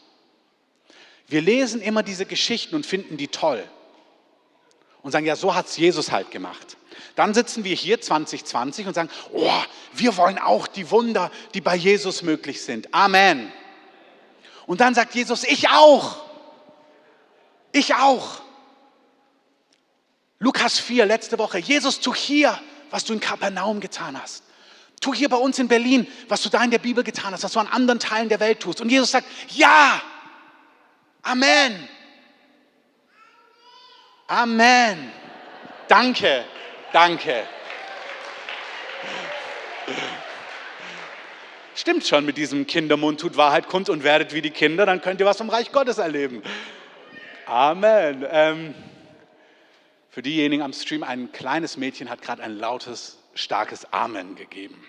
[1.29, 3.65] Wir lesen immer diese Geschichten und finden die toll
[5.03, 6.77] und sagen, ja, so hat es Jesus halt gemacht.
[7.15, 11.75] Dann sitzen wir hier 2020 und sagen, oh, wir wollen auch die Wunder, die bei
[11.75, 12.93] Jesus möglich sind.
[12.95, 13.53] Amen.
[14.67, 16.17] Und dann sagt Jesus, ich auch.
[17.73, 18.43] Ich auch.
[20.39, 21.59] Lukas 4, letzte Woche.
[21.59, 24.45] Jesus, tu hier, was du in Kapernaum getan hast.
[25.01, 27.53] Tu hier bei uns in Berlin, was du da in der Bibel getan hast, was
[27.53, 28.81] du an anderen Teilen der Welt tust.
[28.81, 30.01] Und Jesus sagt, ja,
[31.27, 31.89] Amen.
[34.29, 35.11] Amen.
[35.89, 36.45] Danke,
[36.93, 37.43] danke.
[41.75, 45.19] Stimmt schon mit diesem Kindermund, tut Wahrheit, kommt und werdet wie die Kinder, dann könnt
[45.19, 46.45] ihr was vom Reich Gottes erleben.
[47.47, 48.25] Amen.
[48.31, 48.75] Ähm,
[50.17, 54.83] für diejenigen am Stream, ein kleines Mädchen hat gerade ein lautes, starkes Amen gegeben.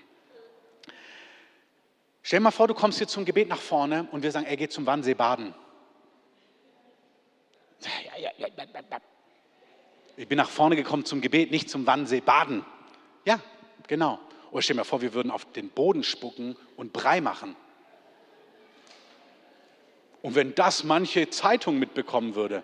[2.24, 4.56] Stell dir mal vor, du kommst hier zum Gebet nach vorne und wir sagen, er
[4.56, 5.54] geht zum Wannsee baden.
[10.16, 12.66] Ich bin nach vorne gekommen zum Gebet, nicht zum Wannsee baden.
[13.26, 13.42] Ja,
[13.86, 14.20] genau.
[14.52, 17.58] Oder stell dir mal vor, wir würden auf den Boden spucken und Brei machen.
[20.22, 22.64] Und wenn das manche Zeitung mitbekommen würde.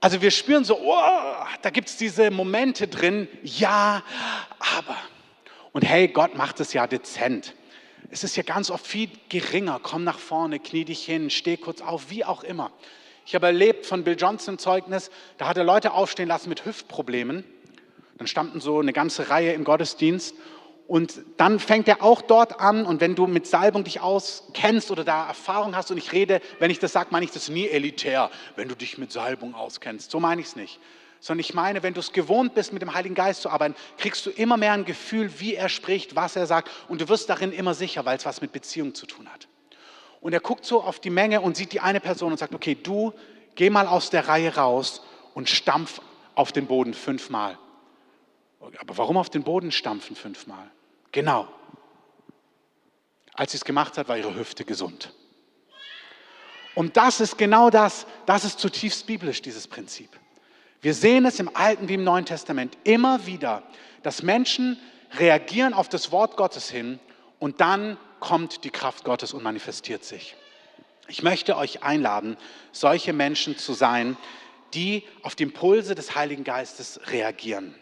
[0.00, 4.02] Also wir spüren so, oh, da gibt es diese Momente drin, ja,
[4.76, 4.96] aber.
[5.72, 7.54] Und hey, Gott macht es ja dezent.
[8.10, 9.80] Es ist ja ganz oft viel geringer.
[9.82, 12.70] Komm nach vorne, knie dich hin, steh kurz auf, wie auch immer.
[13.26, 17.44] Ich habe erlebt von Bill Johnson Zeugnis, da hat er Leute aufstehen lassen mit Hüftproblemen.
[18.18, 20.34] Dann standen so eine ganze Reihe im Gottesdienst
[20.88, 25.02] und dann fängt er auch dort an und wenn du mit Salbung dich auskennst oder
[25.02, 28.30] da Erfahrung hast und ich rede, wenn ich das sage, meine ich das nie elitär,
[28.54, 30.10] wenn du dich mit Salbung auskennst.
[30.10, 30.78] So meine ich es nicht.
[31.18, 34.24] Sondern ich meine, wenn du es gewohnt bist, mit dem Heiligen Geist zu arbeiten, kriegst
[34.26, 37.50] du immer mehr ein Gefühl, wie er spricht, was er sagt und du wirst darin
[37.50, 39.48] immer sicher, weil es was mit Beziehung zu tun hat.
[40.20, 42.76] Und er guckt so auf die Menge und sieht die eine Person und sagt, okay,
[42.80, 43.12] du
[43.56, 45.02] geh mal aus der Reihe raus
[45.34, 46.00] und stampf
[46.36, 47.58] auf den Boden fünfmal.
[48.60, 50.70] Aber warum auf den Boden stampfen fünfmal?
[51.12, 51.48] Genau.
[53.34, 55.12] Als sie es gemacht hat, war ihre Hüfte gesund.
[56.74, 60.10] Und das ist genau das, das ist zutiefst biblisch, dieses Prinzip.
[60.82, 63.62] Wir sehen es im Alten wie im Neuen Testament immer wieder,
[64.02, 64.78] dass Menschen
[65.18, 66.98] reagieren auf das Wort Gottes hin
[67.38, 70.36] und dann kommt die Kraft Gottes und manifestiert sich.
[71.08, 72.36] Ich möchte euch einladen,
[72.72, 74.16] solche Menschen zu sein,
[74.74, 77.74] die auf die Impulse des Heiligen Geistes reagieren.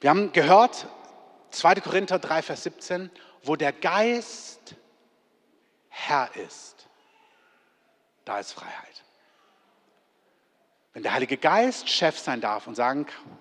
[0.00, 0.88] Wir haben gehört,
[1.50, 1.76] 2.
[1.76, 3.10] Korinther 3, Vers 17,
[3.42, 4.74] wo der Geist
[5.88, 6.86] Herr ist,
[8.24, 9.04] da ist Freiheit.
[10.92, 13.40] Wenn der Heilige Geist Chef sein darf und sagen kann,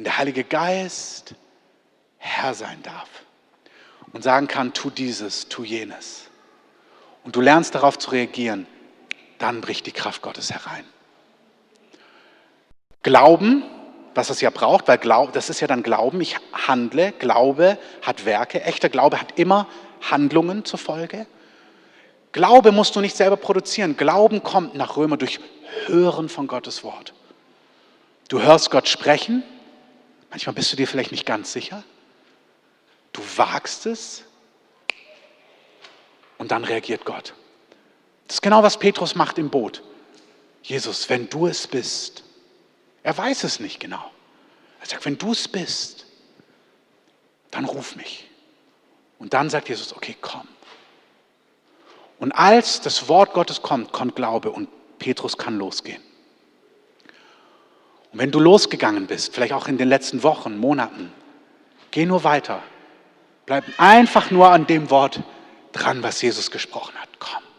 [0.00, 1.34] wenn der Heilige Geist
[2.16, 3.08] Herr sein darf
[4.14, 6.30] und sagen kann, tu dieses, tu jenes,
[7.22, 8.66] und du lernst darauf zu reagieren,
[9.40, 10.84] dann bricht die Kraft Gottes herein.
[13.02, 13.64] Glauben,
[14.14, 18.24] was es ja braucht, weil Glaub, das ist ja dann Glauben, ich handle, Glaube hat
[18.24, 19.66] Werke, echter Glaube hat immer
[20.02, 21.26] Handlungen zur Folge.
[22.32, 23.96] Glaube musst du nicht selber produzieren.
[23.96, 25.40] Glauben kommt nach Römer durch
[25.86, 27.14] Hören von Gottes Wort.
[28.28, 29.42] Du hörst Gott sprechen,
[30.28, 31.82] manchmal bist du dir vielleicht nicht ganz sicher.
[33.12, 34.24] Du wagst es
[36.38, 37.34] und dann reagiert Gott.
[38.30, 39.82] Das ist genau, was Petrus macht im Boot.
[40.62, 42.22] Jesus, wenn du es bist,
[43.02, 44.08] er weiß es nicht genau.
[44.80, 46.06] Er sagt, wenn du es bist,
[47.50, 48.30] dann ruf mich.
[49.18, 50.46] Und dann sagt Jesus, okay, komm.
[52.20, 54.68] Und als das Wort Gottes kommt, kommt Glaube und
[55.00, 56.00] Petrus kann losgehen.
[58.12, 61.12] Und wenn du losgegangen bist, vielleicht auch in den letzten Wochen, Monaten,
[61.90, 62.62] geh nur weiter.
[63.44, 65.18] Bleib einfach nur an dem Wort
[65.72, 67.08] dran, was Jesus gesprochen hat.
[67.18, 67.49] Komm.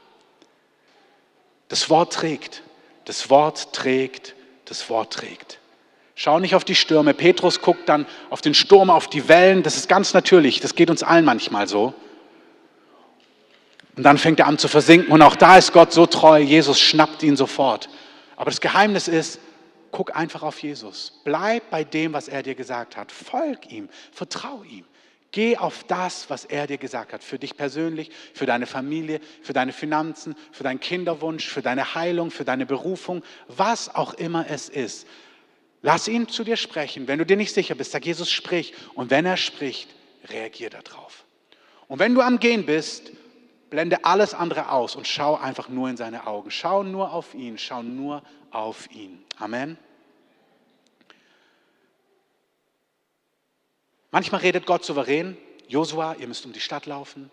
[1.71, 2.63] Das Wort trägt,
[3.05, 5.59] das Wort trägt, das Wort trägt.
[6.15, 7.13] Schau nicht auf die Stürme.
[7.13, 9.63] Petrus guckt dann auf den Sturm, auf die Wellen.
[9.63, 10.59] Das ist ganz natürlich.
[10.59, 11.93] Das geht uns allen manchmal so.
[13.95, 15.13] Und dann fängt er an zu versinken.
[15.13, 16.39] Und auch da ist Gott so treu.
[16.39, 17.87] Jesus schnappt ihn sofort.
[18.35, 19.39] Aber das Geheimnis ist,
[19.91, 21.21] guck einfach auf Jesus.
[21.23, 23.13] Bleib bei dem, was er dir gesagt hat.
[23.13, 23.87] Folg ihm.
[24.11, 24.83] Vertrau ihm.
[25.31, 29.53] Geh auf das, was er dir gesagt hat, für dich persönlich, für deine Familie, für
[29.53, 34.67] deine Finanzen, für deinen Kinderwunsch, für deine Heilung, für deine Berufung, was auch immer es
[34.67, 35.07] ist.
[35.81, 37.07] Lass ihn zu dir sprechen.
[37.07, 38.73] Wenn du dir nicht sicher bist, sag Jesus, sprich.
[38.93, 39.89] Und wenn er spricht,
[40.29, 41.23] reagier darauf.
[41.87, 43.11] Und wenn du am Gehen bist,
[43.69, 46.51] blende alles andere aus und schau einfach nur in seine Augen.
[46.51, 49.23] Schau nur auf ihn, schau nur auf ihn.
[49.39, 49.77] Amen.
[54.11, 55.37] Manchmal redet Gott souverän.
[55.67, 57.31] Josua, ihr müsst um die Stadt laufen.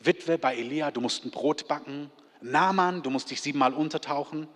[0.00, 2.10] Witwe bei Elia, du musst ein Brot backen.
[2.40, 4.48] Naaman, du musst dich siebenmal untertauchen.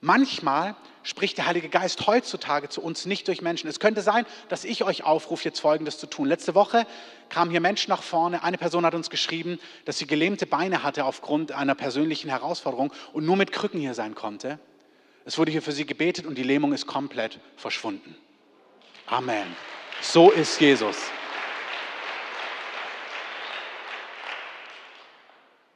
[0.00, 3.68] Manchmal spricht der Heilige Geist heutzutage zu uns nicht durch Menschen.
[3.68, 6.26] Es könnte sein, dass ich euch aufrufe, jetzt Folgendes zu tun.
[6.26, 6.84] Letzte Woche
[7.28, 8.42] kamen hier Menschen nach vorne.
[8.42, 13.24] Eine Person hat uns geschrieben, dass sie gelähmte Beine hatte aufgrund einer persönlichen Herausforderung und
[13.24, 14.58] nur mit Krücken hier sein konnte.
[15.24, 18.16] Es wurde hier für sie gebetet und die Lähmung ist komplett verschwunden.
[19.06, 19.46] Amen.
[20.02, 20.96] So ist Jesus.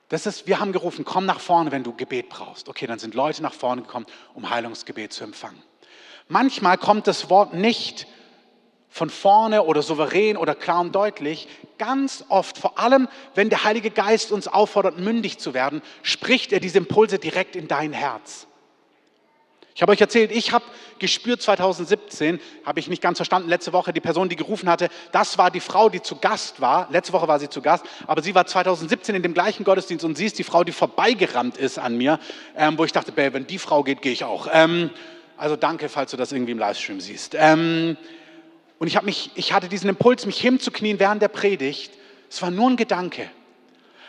[0.08, 2.68] Das ist, wir haben gerufen, komm nach vorne, wenn du Gebet brauchst.
[2.68, 5.62] Okay, dann sind Leute nach vorne gekommen, um Heilungsgebet zu empfangen.
[6.28, 8.06] Manchmal kommt das Wort nicht
[8.88, 11.48] von vorne oder souverän oder klar und deutlich.
[11.78, 16.60] Ganz oft, vor allem wenn der Heilige Geist uns auffordert, mündig zu werden, spricht er
[16.60, 18.46] diese Impulse direkt in dein Herz.
[19.76, 20.64] Ich habe euch erzählt, ich habe
[20.98, 25.36] gespürt 2017, habe ich nicht ganz verstanden, letzte Woche die Person, die gerufen hatte, das
[25.36, 26.88] war die Frau, die zu Gast war.
[26.90, 30.16] Letzte Woche war sie zu Gast, aber sie war 2017 in dem gleichen Gottesdienst und
[30.16, 32.18] sie ist die Frau, die vorbeigerannt ist an mir,
[32.56, 34.48] ähm, wo ich dachte, babe, wenn die Frau geht, gehe ich auch.
[34.50, 34.88] Ähm,
[35.36, 37.36] also danke, falls du das irgendwie im Livestream siehst.
[37.38, 37.98] Ähm,
[38.78, 41.92] und ich, mich, ich hatte diesen Impuls, mich hinzuknien während der Predigt.
[42.30, 43.30] Es war nur ein Gedanke.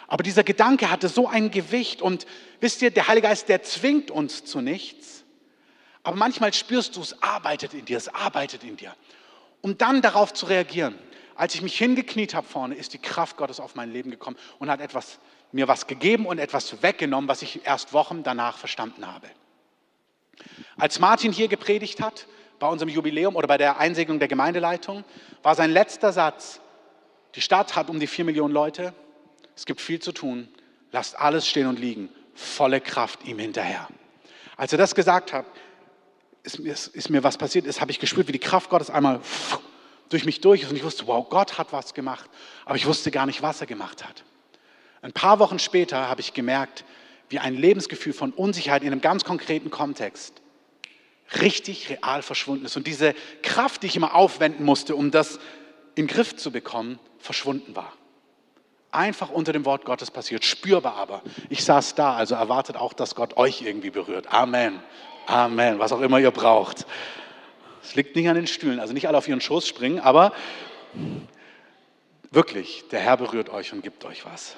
[0.08, 2.26] Aber dieser Gedanke hatte so ein Gewicht und
[2.62, 5.17] wisst ihr, der Heilige Geist, der zwingt uns zu nichts.
[6.08, 8.96] Aber manchmal spürst du, es arbeitet in dir, es arbeitet in dir.
[9.60, 10.98] Um dann darauf zu reagieren.
[11.36, 14.70] Als ich mich hingekniet habe vorne, ist die Kraft Gottes auf mein Leben gekommen und
[14.70, 15.20] hat etwas,
[15.52, 19.28] mir was gegeben und etwas weggenommen, was ich erst Wochen danach verstanden habe.
[20.78, 22.26] Als Martin hier gepredigt hat,
[22.58, 25.04] bei unserem Jubiläum oder bei der Einsegnung der Gemeindeleitung,
[25.44, 26.62] war sein letzter Satz,
[27.36, 28.94] die Stadt hat um die vier Millionen Leute,
[29.58, 30.48] es gibt viel zu tun,
[30.94, 33.90] lasst alles stehen und liegen, volle Kraft ihm hinterher.
[34.56, 35.46] Als er das gesagt hat,
[36.48, 39.20] ist, ist, ist mir was passiert ist, habe ich gespürt, wie die Kraft Gottes einmal
[40.10, 42.30] durch mich durch ist und ich wusste, wow, Gott hat was gemacht,
[42.66, 44.24] aber ich wusste gar nicht, was er gemacht hat.
[45.02, 46.86] Ein paar Wochen später habe ich gemerkt,
[47.30, 50.42] wie ein Lebensgefühl von Unsicherheit in einem ganz konkreten Kontext
[51.42, 52.78] richtig real verschwunden ist.
[52.78, 55.36] Und diese Kraft, die ich immer aufwenden musste, um das
[55.96, 57.92] in den Griff zu bekommen, verschwunden war
[58.92, 61.22] einfach unter dem Wort Gottes passiert, spürbar aber.
[61.50, 64.34] Ich saß da, also erwartet auch, dass Gott euch irgendwie berührt.
[64.34, 64.80] Amen.
[65.28, 65.78] Amen.
[65.78, 66.86] Was auch immer ihr braucht.
[67.84, 70.32] Es liegt nicht an den Stühlen, also nicht alle auf ihren Schoß springen, aber
[72.32, 74.56] wirklich, der Herr berührt euch und gibt euch was.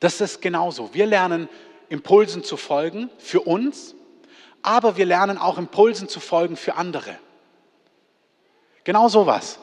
[0.00, 0.92] Das ist genauso.
[0.92, 1.48] Wir lernen
[1.88, 3.94] Impulsen zu folgen für uns,
[4.62, 7.16] aber wir lernen auch Impulsen zu folgen für andere.
[8.82, 9.60] Genau sowas.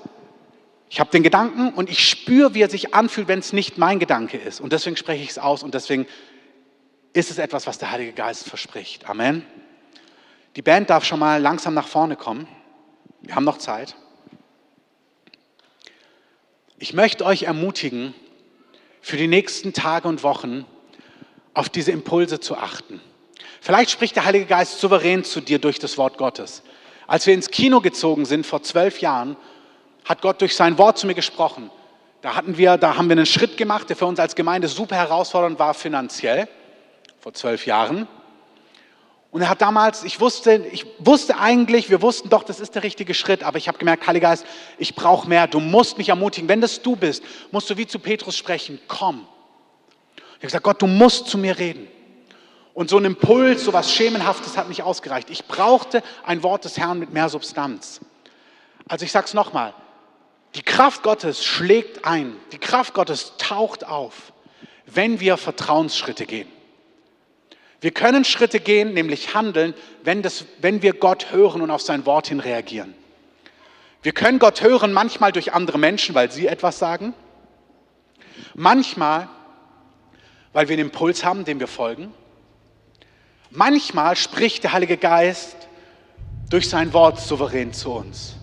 [0.89, 3.99] Ich habe den Gedanken und ich spüre, wie er sich anfühlt, wenn es nicht mein
[3.99, 4.61] Gedanke ist.
[4.61, 6.07] Und deswegen spreche ich es aus und deswegen
[7.13, 9.09] ist es etwas, was der Heilige Geist verspricht.
[9.09, 9.45] Amen.
[10.55, 12.47] Die Band darf schon mal langsam nach vorne kommen.
[13.21, 13.95] Wir haben noch Zeit.
[16.77, 18.13] Ich möchte euch ermutigen,
[19.01, 20.65] für die nächsten Tage und Wochen
[21.53, 23.01] auf diese Impulse zu achten.
[23.61, 26.63] Vielleicht spricht der Heilige Geist souverän zu dir durch das Wort Gottes.
[27.05, 29.35] Als wir ins Kino gezogen sind vor zwölf Jahren,
[30.05, 31.69] hat Gott durch sein Wort zu mir gesprochen.
[32.21, 34.95] Da, hatten wir, da haben wir einen Schritt gemacht, der für uns als Gemeinde super
[34.95, 36.47] herausfordernd war finanziell,
[37.23, 38.05] vor zwölf Jahren.
[39.31, 42.83] Und er hat damals, ich wusste, ich wusste eigentlich, wir wussten doch, das ist der
[42.83, 44.45] richtige Schritt, aber ich habe gemerkt, Heiliger Geist,
[44.77, 46.49] ich brauche mehr, du musst mich ermutigen.
[46.49, 49.25] Wenn das du bist, musst du wie zu Petrus sprechen, komm.
[50.17, 51.87] Ich habe gesagt, Gott, du musst zu mir reden.
[52.73, 55.29] Und so ein Impuls, so was Schemenhaftes hat nicht ausgereicht.
[55.29, 58.01] Ich brauchte ein Wort des Herrn mit mehr Substanz.
[58.89, 59.73] Also ich sage es nochmal,
[60.55, 64.33] die Kraft Gottes schlägt ein, die Kraft Gottes taucht auf,
[64.87, 66.49] wenn wir Vertrauensschritte gehen.
[67.83, 69.73] Wir können Schritte gehen, nämlich handeln,
[70.05, 72.93] wenn, das, wenn wir Gott hören und auf sein Wort hin reagieren.
[74.01, 77.13] Wir können Gott hören manchmal durch andere Menschen, weil sie etwas sagen.
[78.53, 79.27] Manchmal,
[80.53, 82.13] weil wir einen Impuls haben, dem wir folgen.
[83.49, 85.67] Manchmal spricht der Heilige Geist
[86.49, 88.37] durch sein Wort souverän zu uns.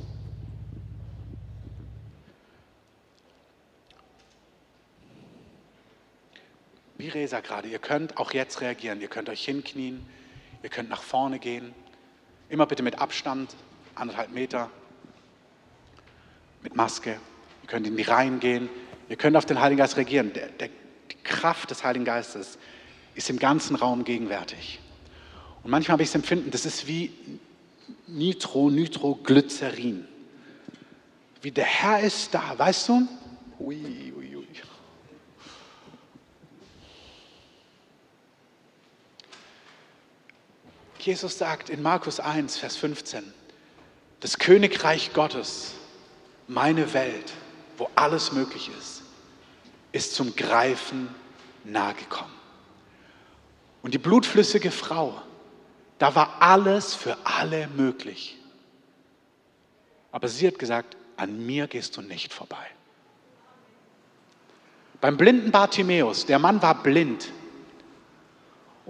[7.00, 9.00] Wie Resa gerade, ihr könnt auch jetzt reagieren.
[9.00, 10.04] Ihr könnt euch hinknien,
[10.62, 11.74] ihr könnt nach vorne gehen.
[12.48, 13.54] Immer bitte mit Abstand,
[13.94, 14.70] anderthalb Meter,
[16.62, 17.18] mit Maske.
[17.62, 18.68] Ihr könnt in die Reihen gehen.
[19.08, 20.32] Ihr könnt auf den Heiligen Geist reagieren.
[20.32, 22.58] Der, der, die Kraft des Heiligen Geistes
[23.14, 24.80] ist im ganzen Raum gegenwärtig.
[25.62, 27.12] Und manchmal habe ich das Empfinden, das ist wie
[28.06, 30.06] Nitro, Nitroglycerin.
[31.42, 33.08] Wie der Herr ist da, weißt du?
[33.58, 34.46] Ui, ui, ui.
[41.06, 43.24] Jesus sagt in Markus 1, Vers 15,
[44.20, 45.74] das Königreich Gottes,
[46.46, 47.32] meine Welt,
[47.78, 49.02] wo alles möglich ist,
[49.92, 51.08] ist zum Greifen
[51.64, 52.34] nahe gekommen.
[53.82, 55.20] Und die blutflüssige Frau,
[55.98, 58.36] da war alles für alle möglich.
[60.12, 62.66] Aber sie hat gesagt, an mir gehst du nicht vorbei.
[65.00, 67.32] Beim blinden Bartimäus, der Mann war blind,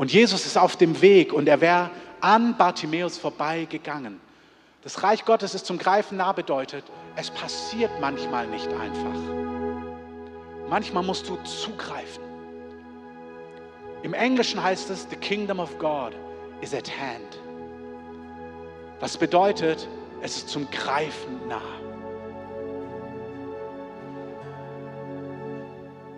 [0.00, 1.90] und Jesus ist auf dem Weg und er wäre
[2.22, 4.18] an Bartimäus vorbeigegangen.
[4.82, 6.84] Das Reich Gottes ist zum Greifen nah bedeutet,
[7.16, 9.20] es passiert manchmal nicht einfach.
[10.70, 12.24] Manchmal musst du zugreifen.
[14.02, 16.14] Im Englischen heißt es, the kingdom of God
[16.62, 17.38] is at hand.
[19.00, 19.86] Was bedeutet,
[20.22, 21.60] es ist zum Greifen nah.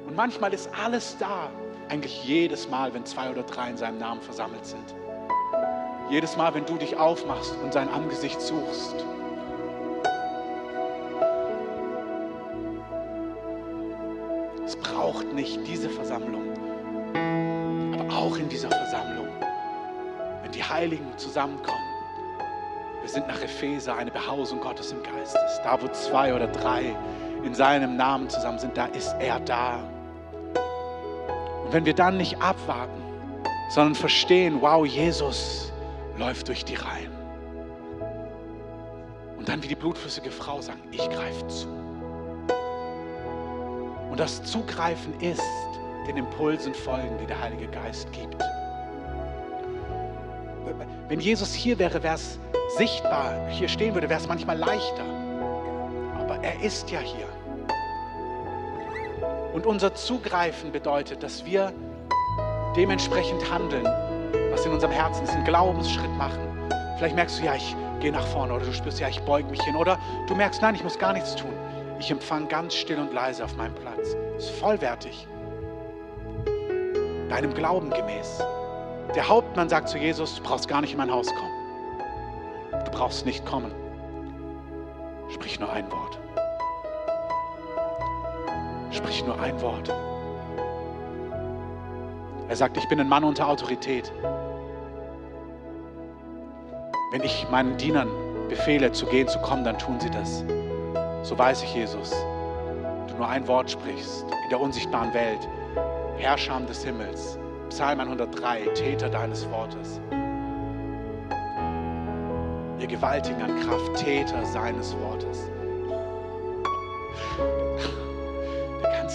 [0.06, 1.50] Und manchmal ist alles da,
[1.92, 4.94] eigentlich jedes Mal, wenn zwei oder drei in seinem Namen versammelt sind.
[6.08, 8.94] Jedes Mal, wenn du dich aufmachst und sein Angesicht suchst.
[14.64, 16.54] Es braucht nicht diese Versammlung,
[17.92, 19.28] aber auch in dieser Versammlung,
[20.42, 21.76] wenn die Heiligen zusammenkommen.
[23.02, 25.60] Wir sind nach Epheser eine Behausung Gottes im Geistes.
[25.62, 26.96] Da, wo zwei oder drei
[27.44, 29.91] in seinem Namen zusammen sind, da ist er da.
[31.72, 33.02] Wenn wir dann nicht abwarten,
[33.70, 35.72] sondern verstehen, wow, Jesus
[36.18, 37.10] läuft durch die Reihen.
[39.38, 41.68] Und dann wie die blutflüssige Frau sagen, ich greife zu.
[44.10, 45.42] Und das Zugreifen ist
[46.06, 48.36] den Impulsen folgen, die der Heilige Geist gibt.
[51.08, 52.38] Wenn Jesus hier wäre, wäre es
[52.76, 55.04] sichtbar, hier stehen würde, wäre es manchmal leichter.
[56.18, 57.28] Aber er ist ja hier.
[59.52, 61.72] Und unser Zugreifen bedeutet, dass wir
[62.74, 63.86] dementsprechend handeln,
[64.50, 66.40] was in unserem Herzen ist, einen Glaubensschritt machen.
[66.96, 69.62] Vielleicht merkst du, ja, ich gehe nach vorne oder du spürst, ja, ich beug mich
[69.62, 71.52] hin oder du merkst, nein, ich muss gar nichts tun.
[71.98, 74.16] Ich empfange ganz still und leise auf meinem Platz.
[74.36, 75.26] Ist vollwertig.
[77.28, 78.42] Deinem Glauben gemäß.
[79.14, 82.84] Der Hauptmann sagt zu Jesus, du brauchst gar nicht in mein Haus kommen.
[82.84, 83.70] Du brauchst nicht kommen.
[85.28, 86.18] Sprich nur ein Wort.
[88.92, 89.92] Sprich nur ein Wort.
[92.48, 94.12] Er sagt, ich bin ein Mann unter Autorität.
[97.10, 98.10] Wenn ich meinen Dienern
[98.48, 100.44] befehle, zu gehen, zu kommen, dann tun sie das.
[101.22, 102.10] So weiß ich, Jesus,
[103.08, 105.48] du nur ein Wort sprichst in der unsichtbaren Welt,
[106.18, 107.38] Herrscher des Himmels.
[107.70, 109.98] Psalm 103, Täter deines Wortes.
[112.78, 115.50] Ihr Gewaltigen an Kraft, Täter seines Wortes.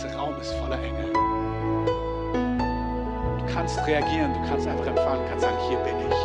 [0.02, 1.12] Ganze Raum ist voller Engel.
[3.40, 6.16] Du kannst reagieren, du kannst einfach empfangen, kannst sagen, hier bin ich.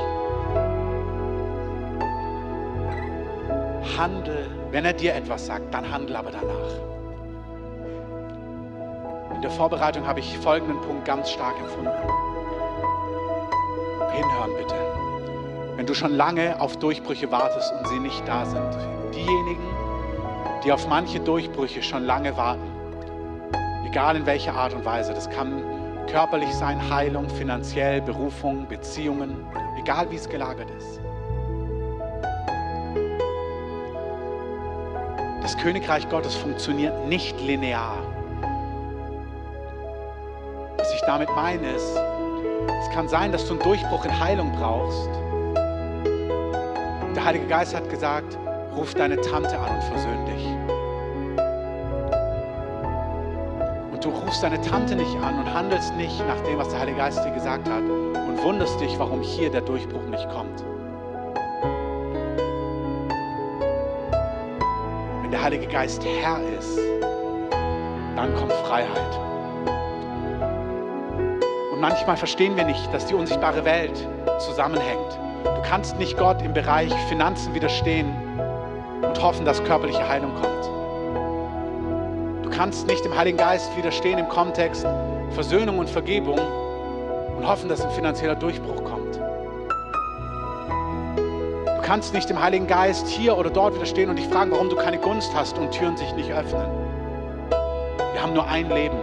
[3.98, 6.68] Handel, wenn er dir etwas sagt, dann handel aber danach.
[9.34, 11.92] In der Vorbereitung habe ich folgenden Punkt ganz stark empfunden.
[14.12, 14.74] Hinhören bitte.
[15.76, 18.76] Wenn du schon lange auf Durchbrüche wartest und sie nicht da sind,
[19.14, 19.64] diejenigen,
[20.64, 22.71] die auf manche Durchbrüche schon lange warten,
[23.92, 25.12] egal in welcher Art und Weise.
[25.12, 25.62] Das kann
[26.10, 29.46] körperlich sein, Heilung, finanziell, Berufung, Beziehungen,
[29.78, 30.98] egal wie es gelagert ist.
[35.42, 37.98] Das Königreich Gottes funktioniert nicht linear.
[40.78, 42.00] Was ich damit meine ist,
[42.80, 45.10] es kann sein, dass du einen Durchbruch in Heilung brauchst.
[47.14, 48.38] Der Heilige Geist hat gesagt,
[48.74, 50.81] ruf deine Tante an und versöhn dich.
[54.04, 57.24] Du rufst deine Tante nicht an und handelst nicht nach dem, was der Heilige Geist
[57.24, 60.64] dir gesagt hat und wunderst dich, warum hier der Durchbruch nicht kommt.
[65.22, 66.78] Wenn der Heilige Geist Herr ist,
[68.16, 69.20] dann kommt Freiheit.
[71.72, 75.18] Und manchmal verstehen wir nicht, dass die unsichtbare Welt zusammenhängt.
[75.44, 78.12] Du kannst nicht Gott im Bereich Finanzen widerstehen
[79.02, 80.71] und hoffen, dass körperliche Heilung kommt
[82.52, 84.86] kannst nicht dem Heiligen Geist widerstehen im Kontext
[85.30, 86.38] Versöhnung und Vergebung
[87.36, 89.16] und hoffen, dass ein finanzieller Durchbruch kommt.
[91.66, 94.76] Du kannst nicht dem Heiligen Geist hier oder dort widerstehen und dich fragen, warum du
[94.76, 96.70] keine Gunst hast und Türen sich nicht öffnen.
[98.12, 98.98] Wir haben nur ein Leben.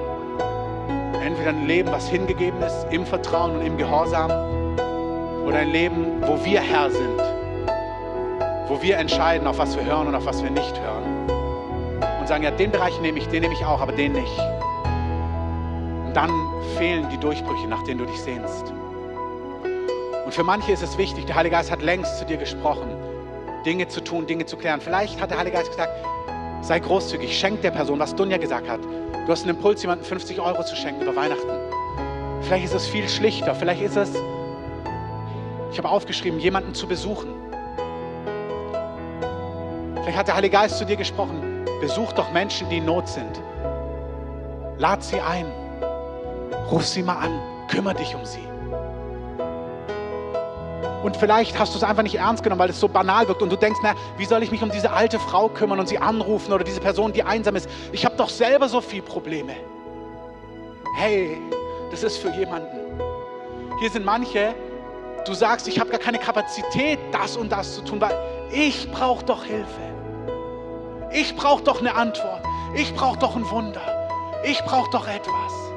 [1.22, 4.32] Entweder ein Leben, was hingegeben ist, im Vertrauen und im Gehorsam,
[5.46, 7.20] oder ein Leben, wo wir Herr sind,
[8.68, 11.09] wo wir entscheiden, auf was wir hören und auf was wir nicht hören
[12.30, 14.40] sagen, ja, den Bereich nehme ich, den nehme ich auch, aber den nicht.
[16.06, 16.30] Und dann
[16.78, 18.72] fehlen die Durchbrüche, nach denen du dich sehnst.
[20.26, 22.88] Und für manche ist es wichtig, der Heilige Geist hat längst zu dir gesprochen,
[23.66, 24.80] Dinge zu tun, Dinge zu klären.
[24.80, 25.92] Vielleicht hat der Heilige Geist gesagt,
[26.62, 28.80] sei großzügig, schenk der Person, was Dunja gesagt hat.
[29.26, 31.50] Du hast einen Impuls, jemandem 50 Euro zu schenken über Weihnachten.
[32.44, 34.12] Vielleicht ist es viel schlichter, vielleicht ist es,
[35.72, 37.34] ich habe aufgeschrieben, jemanden zu besuchen.
[40.04, 41.49] Vielleicht hat der Heilige Geist zu dir gesprochen,
[41.80, 43.42] Besuch doch Menschen, die in Not sind.
[44.78, 45.46] Lad sie ein.
[46.72, 47.40] Ruf sie mal an.
[47.70, 48.50] Kümmere dich um sie.
[51.04, 53.50] Und vielleicht hast du es einfach nicht ernst genommen, weil es so banal wirkt und
[53.50, 56.52] du denkst, na, wie soll ich mich um diese alte Frau kümmern und sie anrufen
[56.52, 57.70] oder diese Person, die einsam ist?
[57.94, 59.56] Ich habe doch selber so viele Probleme.
[60.98, 61.38] Hey,
[61.92, 62.78] das ist für jemanden.
[63.80, 64.54] Hier sind manche,
[65.26, 68.14] du sagst, ich habe gar keine Kapazität, das und das zu tun, weil
[68.52, 69.99] ich brauche doch Hilfe.
[71.12, 72.44] Ich brauche doch eine Antwort.
[72.76, 73.82] Ich brauche doch ein Wunder.
[74.44, 75.70] Ich brauche doch etwas.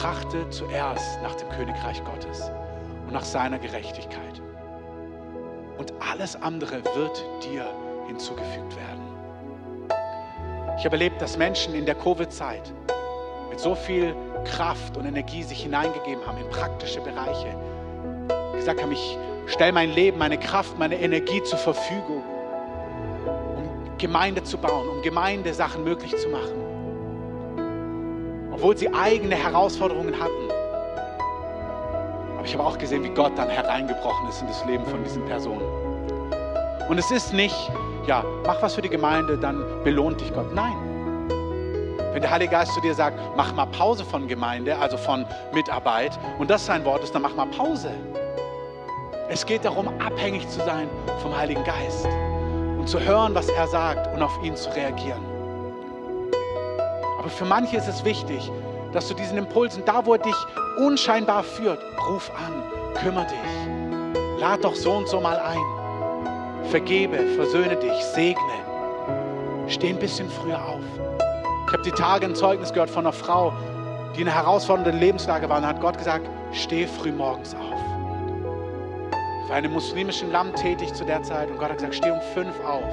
[0.00, 2.50] trachte zuerst nach dem Königreich Gottes
[3.06, 4.40] und nach seiner Gerechtigkeit.
[5.76, 7.66] Und alles andere wird dir
[8.06, 9.02] hinzugefügt werden.
[10.78, 12.72] Ich habe erlebt, dass Menschen in der Covid-Zeit
[13.50, 17.54] mit so viel Kraft und Energie sich hineingegeben haben in praktische Bereiche,
[18.54, 22.22] gesagt haben, ich stelle mein Leben, meine Kraft, meine Energie zur Verfügung,
[24.00, 26.54] Gemeinde zu bauen, um Gemeindesachen möglich zu machen.
[28.52, 30.50] Obwohl sie eigene Herausforderungen hatten.
[32.36, 35.24] Aber ich habe auch gesehen, wie Gott dann hereingebrochen ist in das Leben von diesen
[35.26, 35.62] Personen.
[36.88, 37.70] Und es ist nicht,
[38.06, 40.52] ja, mach was für die Gemeinde, dann belohnt dich Gott.
[40.54, 40.74] Nein.
[42.12, 46.18] Wenn der Heilige Geist zu dir sagt, mach mal Pause von Gemeinde, also von Mitarbeit,
[46.38, 47.92] und das sein Wort ist, dann mach mal Pause.
[49.28, 50.88] Es geht darum, abhängig zu sein
[51.22, 52.08] vom Heiligen Geist
[52.80, 55.22] und zu hören, was er sagt und auf ihn zu reagieren.
[57.18, 58.50] Aber für manche ist es wichtig,
[58.92, 60.34] dass du diesen Impulsen, da wo er dich
[60.78, 61.78] unscheinbar führt,
[62.08, 62.62] ruf an,
[62.94, 68.40] kümmere dich, lad doch so und so mal ein, vergebe, versöhne dich, segne,
[69.68, 70.80] steh ein bisschen früher auf.
[71.66, 73.52] Ich habe die Tage ein Zeugnis gehört von einer Frau,
[74.16, 75.58] die in einer herausfordernden Lebenslage war.
[75.58, 77.99] Und hat Gott gesagt, steh früh morgens auf
[79.50, 82.54] für einem muslimischen Land tätig zu der Zeit und Gott hat gesagt, steh um fünf
[82.64, 82.84] auf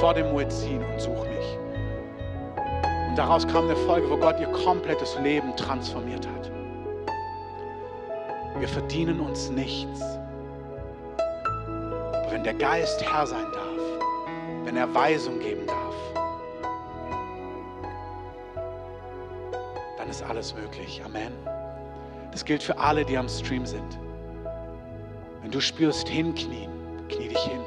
[0.00, 1.58] vor dem Muezzin und such mich.
[3.08, 6.50] Und daraus kam eine Folge, wo Gott ihr komplettes Leben transformiert hat.
[8.58, 10.02] Wir verdienen uns nichts.
[11.18, 13.70] Aber wenn der Geist Herr sein darf,
[14.64, 15.94] wenn er Weisung geben darf,
[19.98, 21.00] dann ist alles möglich.
[21.04, 21.32] Amen.
[22.32, 24.00] Das gilt für alle, die am Stream sind.
[25.42, 26.70] Wenn du spürst, hinknien,
[27.08, 27.60] knie dich hin.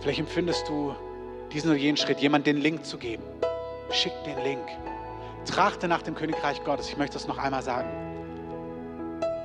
[0.00, 0.94] Vielleicht empfindest du
[1.52, 3.22] diesen oder jenen Schritt, jemand den Link zu geben.
[3.90, 4.66] Schick den Link.
[5.44, 6.88] Trachte nach dem Königreich Gottes.
[6.88, 7.88] Ich möchte das noch einmal sagen.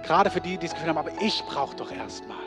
[0.04, 2.38] Gerade für die, die das Gefühl haben, aber ich brauche doch erstmal.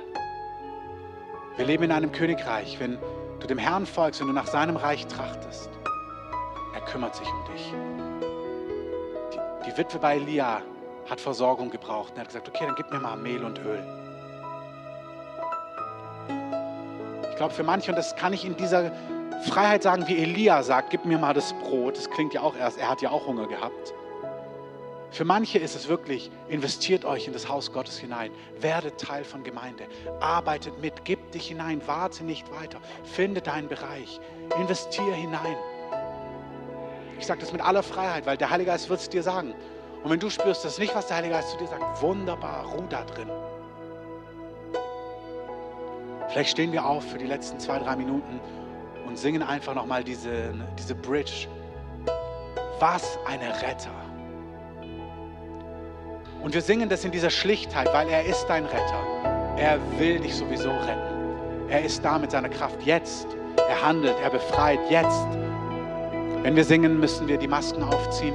[1.56, 2.78] Wir leben in einem Königreich.
[2.78, 2.98] Wenn
[3.40, 5.70] du dem Herrn folgst, wenn du nach seinem Reich trachtest,
[6.74, 7.72] er kümmert sich um dich.
[9.32, 10.62] Die, die Witwe bei Elia
[11.10, 12.10] hat Versorgung gebraucht.
[12.10, 13.82] Und er hat gesagt, okay, dann gib mir mal Mehl und Öl.
[17.30, 18.90] Ich glaube, für manche, und das kann ich in dieser
[19.46, 21.96] Freiheit sagen, wie Elia sagt, gib mir mal das Brot.
[21.96, 23.94] Das klingt ja auch erst, er hat ja auch Hunger gehabt.
[25.10, 28.30] Für manche ist es wirklich, investiert euch in das Haus Gottes hinein,
[28.60, 29.84] werdet Teil von Gemeinde,
[30.20, 34.20] arbeitet mit, gib dich hinein, warte nicht weiter, finde deinen Bereich,
[34.58, 35.56] investiere hinein.
[37.18, 39.54] Ich sage das mit aller Freiheit, weil der Heilige Geist wird es dir sagen.
[40.02, 42.66] Und wenn du spürst, das ist nicht, was der Heilige Geist zu dir sagt, wunderbar,
[42.66, 43.28] ruh da drin.
[46.28, 48.40] Vielleicht stehen wir auf für die letzten zwei, drei Minuten
[49.06, 51.48] und singen einfach nochmal diese, diese Bridge.
[52.78, 53.90] Was eine Retter.
[56.42, 59.02] Und wir singen das in dieser Schlichtheit, weil er ist dein Retter.
[59.56, 61.68] Er will dich sowieso retten.
[61.68, 63.26] Er ist da mit seiner Kraft jetzt.
[63.68, 65.26] Er handelt, er befreit jetzt.
[66.42, 68.34] Wenn wir singen, müssen wir die Masken aufziehen.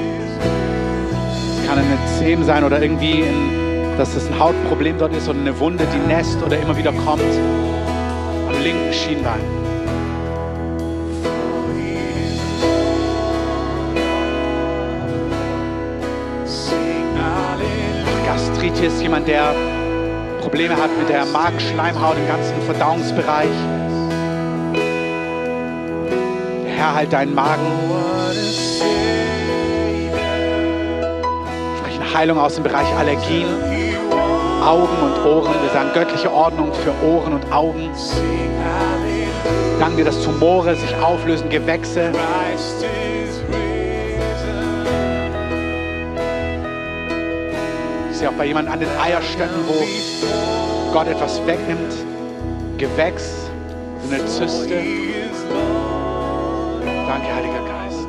[1.71, 5.57] Kann eine Zehen sein oder irgendwie, in, dass es ein Hautproblem dort ist oder eine
[5.57, 7.23] Wunde, die nässt oder immer wieder kommt.
[8.49, 9.39] Am linken Schienbein.
[18.25, 19.55] Gastritis, jemand, der
[20.41, 23.47] Probleme hat mit der Magenschleimhaut, im ganzen Verdauungsbereich.
[26.65, 28.00] Herr, halt deinen Magen.
[32.13, 33.47] Heilung aus dem Bereich Allergien,
[34.65, 35.53] Augen und Ohren.
[35.61, 37.89] Wir sagen göttliche Ordnung für Ohren und Augen.
[39.79, 42.11] Danke dass Tumore sich auflösen, Gewächse.
[48.11, 51.93] Ich sehe auch bei jemandem an den Eierstöcken, wo Gott etwas wegnimmt.
[52.77, 53.49] Gewächs,
[54.09, 54.75] eine Zyste.
[57.07, 58.07] Danke, Heiliger Geist.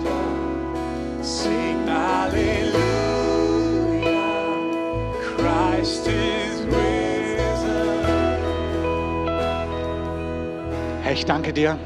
[1.22, 2.91] Sing hallelujah.
[5.82, 7.72] Christ is risen.
[11.02, 11.76] Herr, ich danke dir,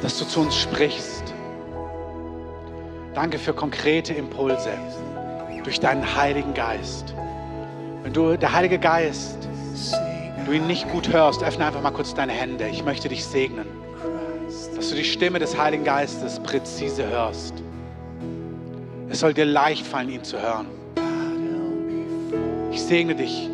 [0.00, 1.34] dass du zu uns sprichst.
[3.12, 4.70] Danke für konkrete Impulse
[5.62, 7.14] durch deinen Heiligen Geist.
[8.04, 9.36] Wenn du, der Heilige Geist,
[10.46, 12.68] du ihn nicht gut hörst, öffne einfach mal kurz deine Hände.
[12.68, 13.66] Ich möchte dich segnen,
[14.74, 17.52] dass du die Stimme des Heiligen Geistes präzise hörst.
[19.10, 20.81] Es soll dir leicht fallen, ihn zu hören.
[22.72, 23.48] Ich segne dich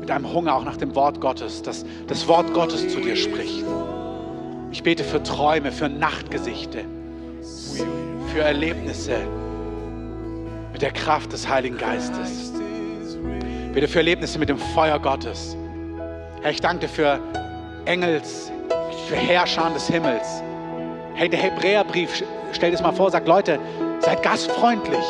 [0.00, 3.64] mit einem Hunger auch nach dem Wort Gottes, dass das Wort Gottes zu dir spricht.
[4.70, 6.84] Ich bete für Träume, für Nachtgesichte,
[8.32, 9.16] für Erlebnisse
[10.72, 12.52] mit der Kraft des Heiligen Geistes.
[13.66, 15.56] Ich bete für Erlebnisse mit dem Feuer Gottes.
[16.42, 17.20] Herr, ich danke dir für
[17.86, 18.52] Engels,
[19.08, 20.42] für Herrscher des Himmels.
[21.14, 23.58] Hey, der Hebräerbrief, stell dir das mal vor, sagt, Leute,
[24.00, 25.04] seid gastfreundlich.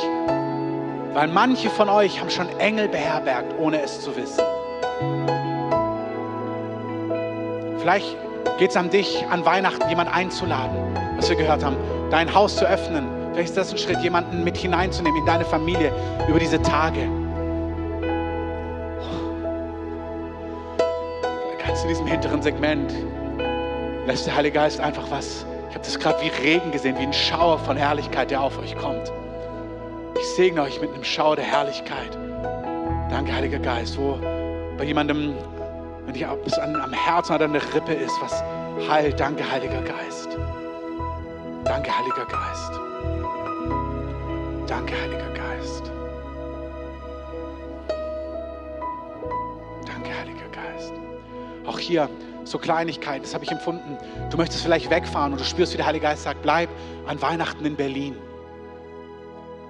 [1.14, 4.44] Weil manche von euch haben schon Engel beherbergt, ohne es zu wissen.
[7.78, 8.16] Vielleicht
[8.58, 10.76] geht es an dich, an Weihnachten jemand einzuladen,
[11.16, 11.76] was wir gehört haben,
[12.10, 13.06] dein Haus zu öffnen.
[13.32, 15.92] Vielleicht ist das ein Schritt, jemanden mit hineinzunehmen in deine Familie
[16.28, 17.08] über diese Tage.
[21.64, 22.92] Ganz in diesem hinteren Segment
[24.06, 25.46] lässt der Heilige Geist einfach was.
[25.68, 28.76] Ich habe das gerade wie Regen gesehen, wie ein Schauer von Herrlichkeit, der auf euch
[28.76, 29.12] kommt.
[30.38, 32.16] Ich segne euch mit einem Schauer der Herrlichkeit.
[33.10, 34.20] Danke, Heiliger Geist, wo
[34.78, 35.34] bei jemandem,
[36.04, 38.40] wenn dich es an, am Herzen oder an der Rippe ist, was
[38.88, 39.18] heilt.
[39.18, 40.28] Danke, Heiliger Geist.
[41.64, 42.70] Danke, Heiliger Geist.
[44.68, 45.90] Danke, Heiliger Geist.
[49.86, 50.92] Danke, Heiliger Geist.
[51.66, 52.08] Auch hier
[52.44, 53.98] so Kleinigkeiten, das habe ich empfunden.
[54.30, 56.68] Du möchtest vielleicht wegfahren und du spürst, wie der Heilige Geist sagt, bleib
[57.08, 58.14] an Weihnachten in Berlin.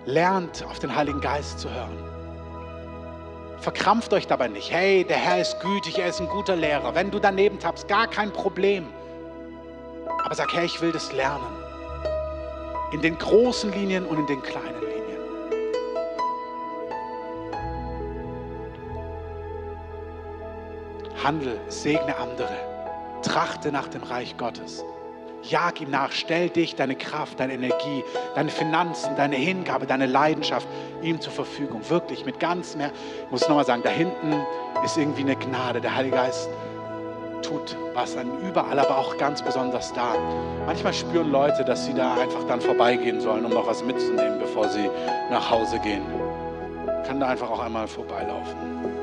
[0.09, 1.98] Lernt auf den Heiligen Geist zu hören.
[3.59, 4.72] Verkrampft euch dabei nicht.
[4.72, 6.94] Hey, der Herr ist gütig, er ist ein guter Lehrer.
[6.94, 8.86] Wenn du daneben tappst, gar kein Problem.
[10.24, 11.44] Aber sag, Herr, ich will das lernen.
[12.92, 15.20] In den großen Linien und in den kleinen Linien.
[21.22, 22.56] Handel, segne andere.
[23.20, 24.82] Trachte nach dem Reich Gottes.
[25.43, 30.66] Jag ihm nach, stell dich, deine Kraft, deine Energie, deine Finanzen, deine Hingabe, deine Leidenschaft
[31.03, 31.80] ihm zur Verfügung.
[31.89, 32.97] Wirklich mit ganzem Herzen.
[33.24, 34.34] Ich muss nochmal sagen, da hinten
[34.84, 35.80] ist irgendwie eine Gnade.
[35.80, 36.49] Der Heilige Geist
[37.43, 40.14] tut was an überall, aber auch ganz besonders da.
[40.66, 44.68] Manchmal spüren Leute, dass sie da einfach dann vorbeigehen sollen, um noch was mitzunehmen, bevor
[44.68, 44.91] sie
[45.30, 46.03] nach Hause gehen.
[47.07, 48.97] Kann da einfach auch einmal vorbeilaufen.